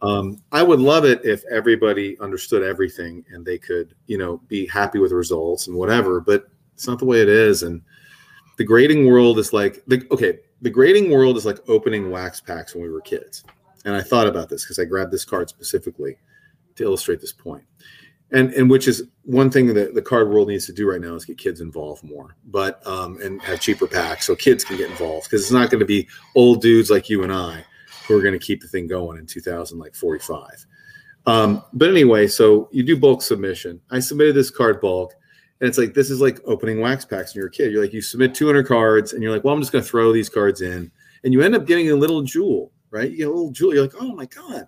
[0.02, 4.66] um, i would love it if everybody understood everything and they could you know be
[4.66, 7.80] happy with the results and whatever but it's not the way it is and
[8.58, 12.74] the grading world is like the okay the grading world is like opening wax packs
[12.74, 13.44] when we were kids
[13.86, 16.18] and i thought about this because i grabbed this card specifically
[16.76, 17.64] to illustrate this point.
[18.32, 21.14] And and which is one thing that the card world needs to do right now
[21.14, 24.90] is get kids involved more but um and have cheaper packs so kids can get
[24.90, 25.26] involved.
[25.26, 27.64] Because it's not going to be old dudes like you and i
[28.06, 30.66] who are going to keep the thing going in 2000 like 45
[31.26, 33.80] um but anyway so you do bulk submission.
[33.90, 35.14] I submitted this card bulk
[35.60, 37.70] and it's like this is like opening wax packs when you're a kid.
[37.70, 40.12] You're like you submit 200 cards and you're like well i'm just going to throw
[40.12, 40.90] these cards in
[41.22, 43.94] and you end up getting a little jewel right you get a little you're like
[44.00, 44.66] oh my god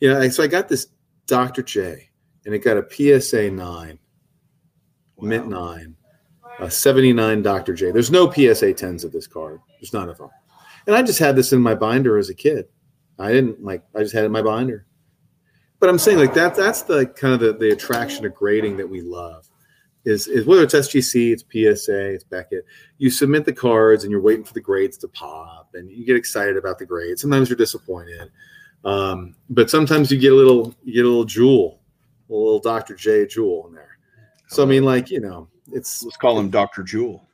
[0.00, 0.88] You yeah so i got this
[1.26, 2.10] dr j
[2.46, 3.98] and it got a PSA 9,
[5.16, 5.28] wow.
[5.28, 5.96] Mint 9,
[6.60, 7.74] a 79 Dr.
[7.74, 7.90] J.
[7.90, 9.60] There's no PSA 10s of this card.
[9.80, 10.30] There's none of them.
[10.86, 12.66] And I just had this in my binder as a kid.
[13.18, 14.86] I didn't like, I just had it in my binder.
[15.80, 18.88] But I'm saying like that, that's the kind of the, the attraction of grading that
[18.88, 19.48] we love.
[20.06, 22.64] Is, is whether it's SGC, it's PSA, it's Beckett.
[22.98, 26.16] You submit the cards and you're waiting for the grades to pop, and you get
[26.16, 27.20] excited about the grades.
[27.20, 28.30] Sometimes you're disappointed,
[28.84, 31.80] um, but sometimes you get a little you get a little jewel
[32.30, 32.94] a little Dr.
[32.94, 33.98] J Jewel in there.
[34.48, 36.82] So I mean, like you know, it's let's call him Dr.
[36.82, 37.26] Jewel.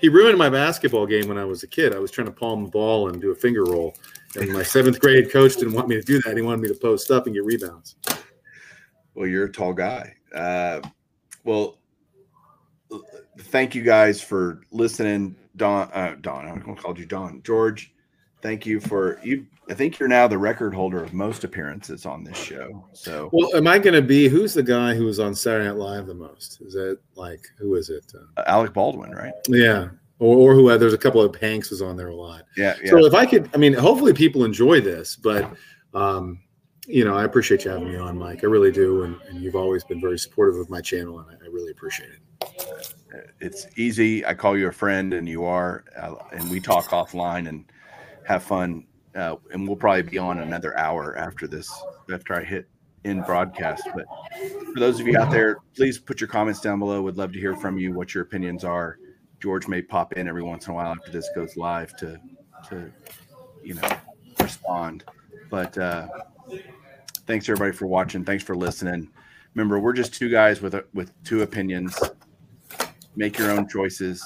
[0.00, 1.94] he ruined my basketball game when I was a kid.
[1.94, 3.94] I was trying to palm the ball and do a finger roll,
[4.36, 6.36] and my seventh grade coach didn't want me to do that.
[6.36, 7.96] He wanted me to post up and get rebounds.
[9.14, 10.14] Well, you're a tall guy.
[10.34, 10.80] Uh,
[11.44, 11.78] well,
[13.38, 15.90] thank you guys for listening, Don.
[15.92, 17.42] Uh, Don, I'm going to call you Don.
[17.42, 17.92] George,
[18.42, 22.24] thank you for you I think you're now the record holder of most appearances on
[22.24, 22.84] this show.
[22.92, 24.28] So, well, am I going to be?
[24.28, 26.60] Who's the guy who was on Saturday Night Live the most?
[26.60, 28.12] Is it like who is it?
[28.36, 29.32] Uh, Alec Baldwin, right?
[29.48, 30.76] Yeah, or, or who?
[30.76, 32.46] There's a couple of Hanks was on there a lot.
[32.56, 32.90] Yeah, yeah.
[32.90, 35.48] So if I could, I mean, hopefully people enjoy this, but
[35.94, 36.40] um,
[36.86, 38.42] you know, I appreciate you having me on, Mike.
[38.42, 41.44] I really do, and, and you've always been very supportive of my channel, and I,
[41.44, 43.32] I really appreciate it.
[43.40, 44.24] It's easy.
[44.24, 47.64] I call you a friend, and you are, uh, and we talk offline and
[48.24, 51.70] have fun uh, and we'll probably be on another hour after this,
[52.12, 52.68] after I hit
[53.04, 53.88] in broadcast.
[53.94, 54.06] But
[54.72, 57.02] for those of you out there, please put your comments down below.
[57.02, 58.98] Would love to hear from you what your opinions are.
[59.40, 62.20] George may pop in every once in a while after this goes live to,
[62.68, 62.92] to,
[63.64, 63.88] you know,
[64.38, 65.04] respond.
[65.48, 66.08] But uh,
[67.26, 68.24] thanks everybody for watching.
[68.24, 69.10] Thanks for listening.
[69.54, 71.98] Remember, we're just two guys with a, with two opinions.
[73.16, 74.24] Make your own choices.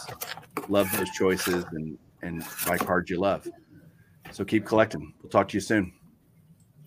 [0.69, 3.47] love those choices and and buy cards you love.
[4.33, 5.13] So keep collecting.
[5.23, 5.93] We'll talk to you soon.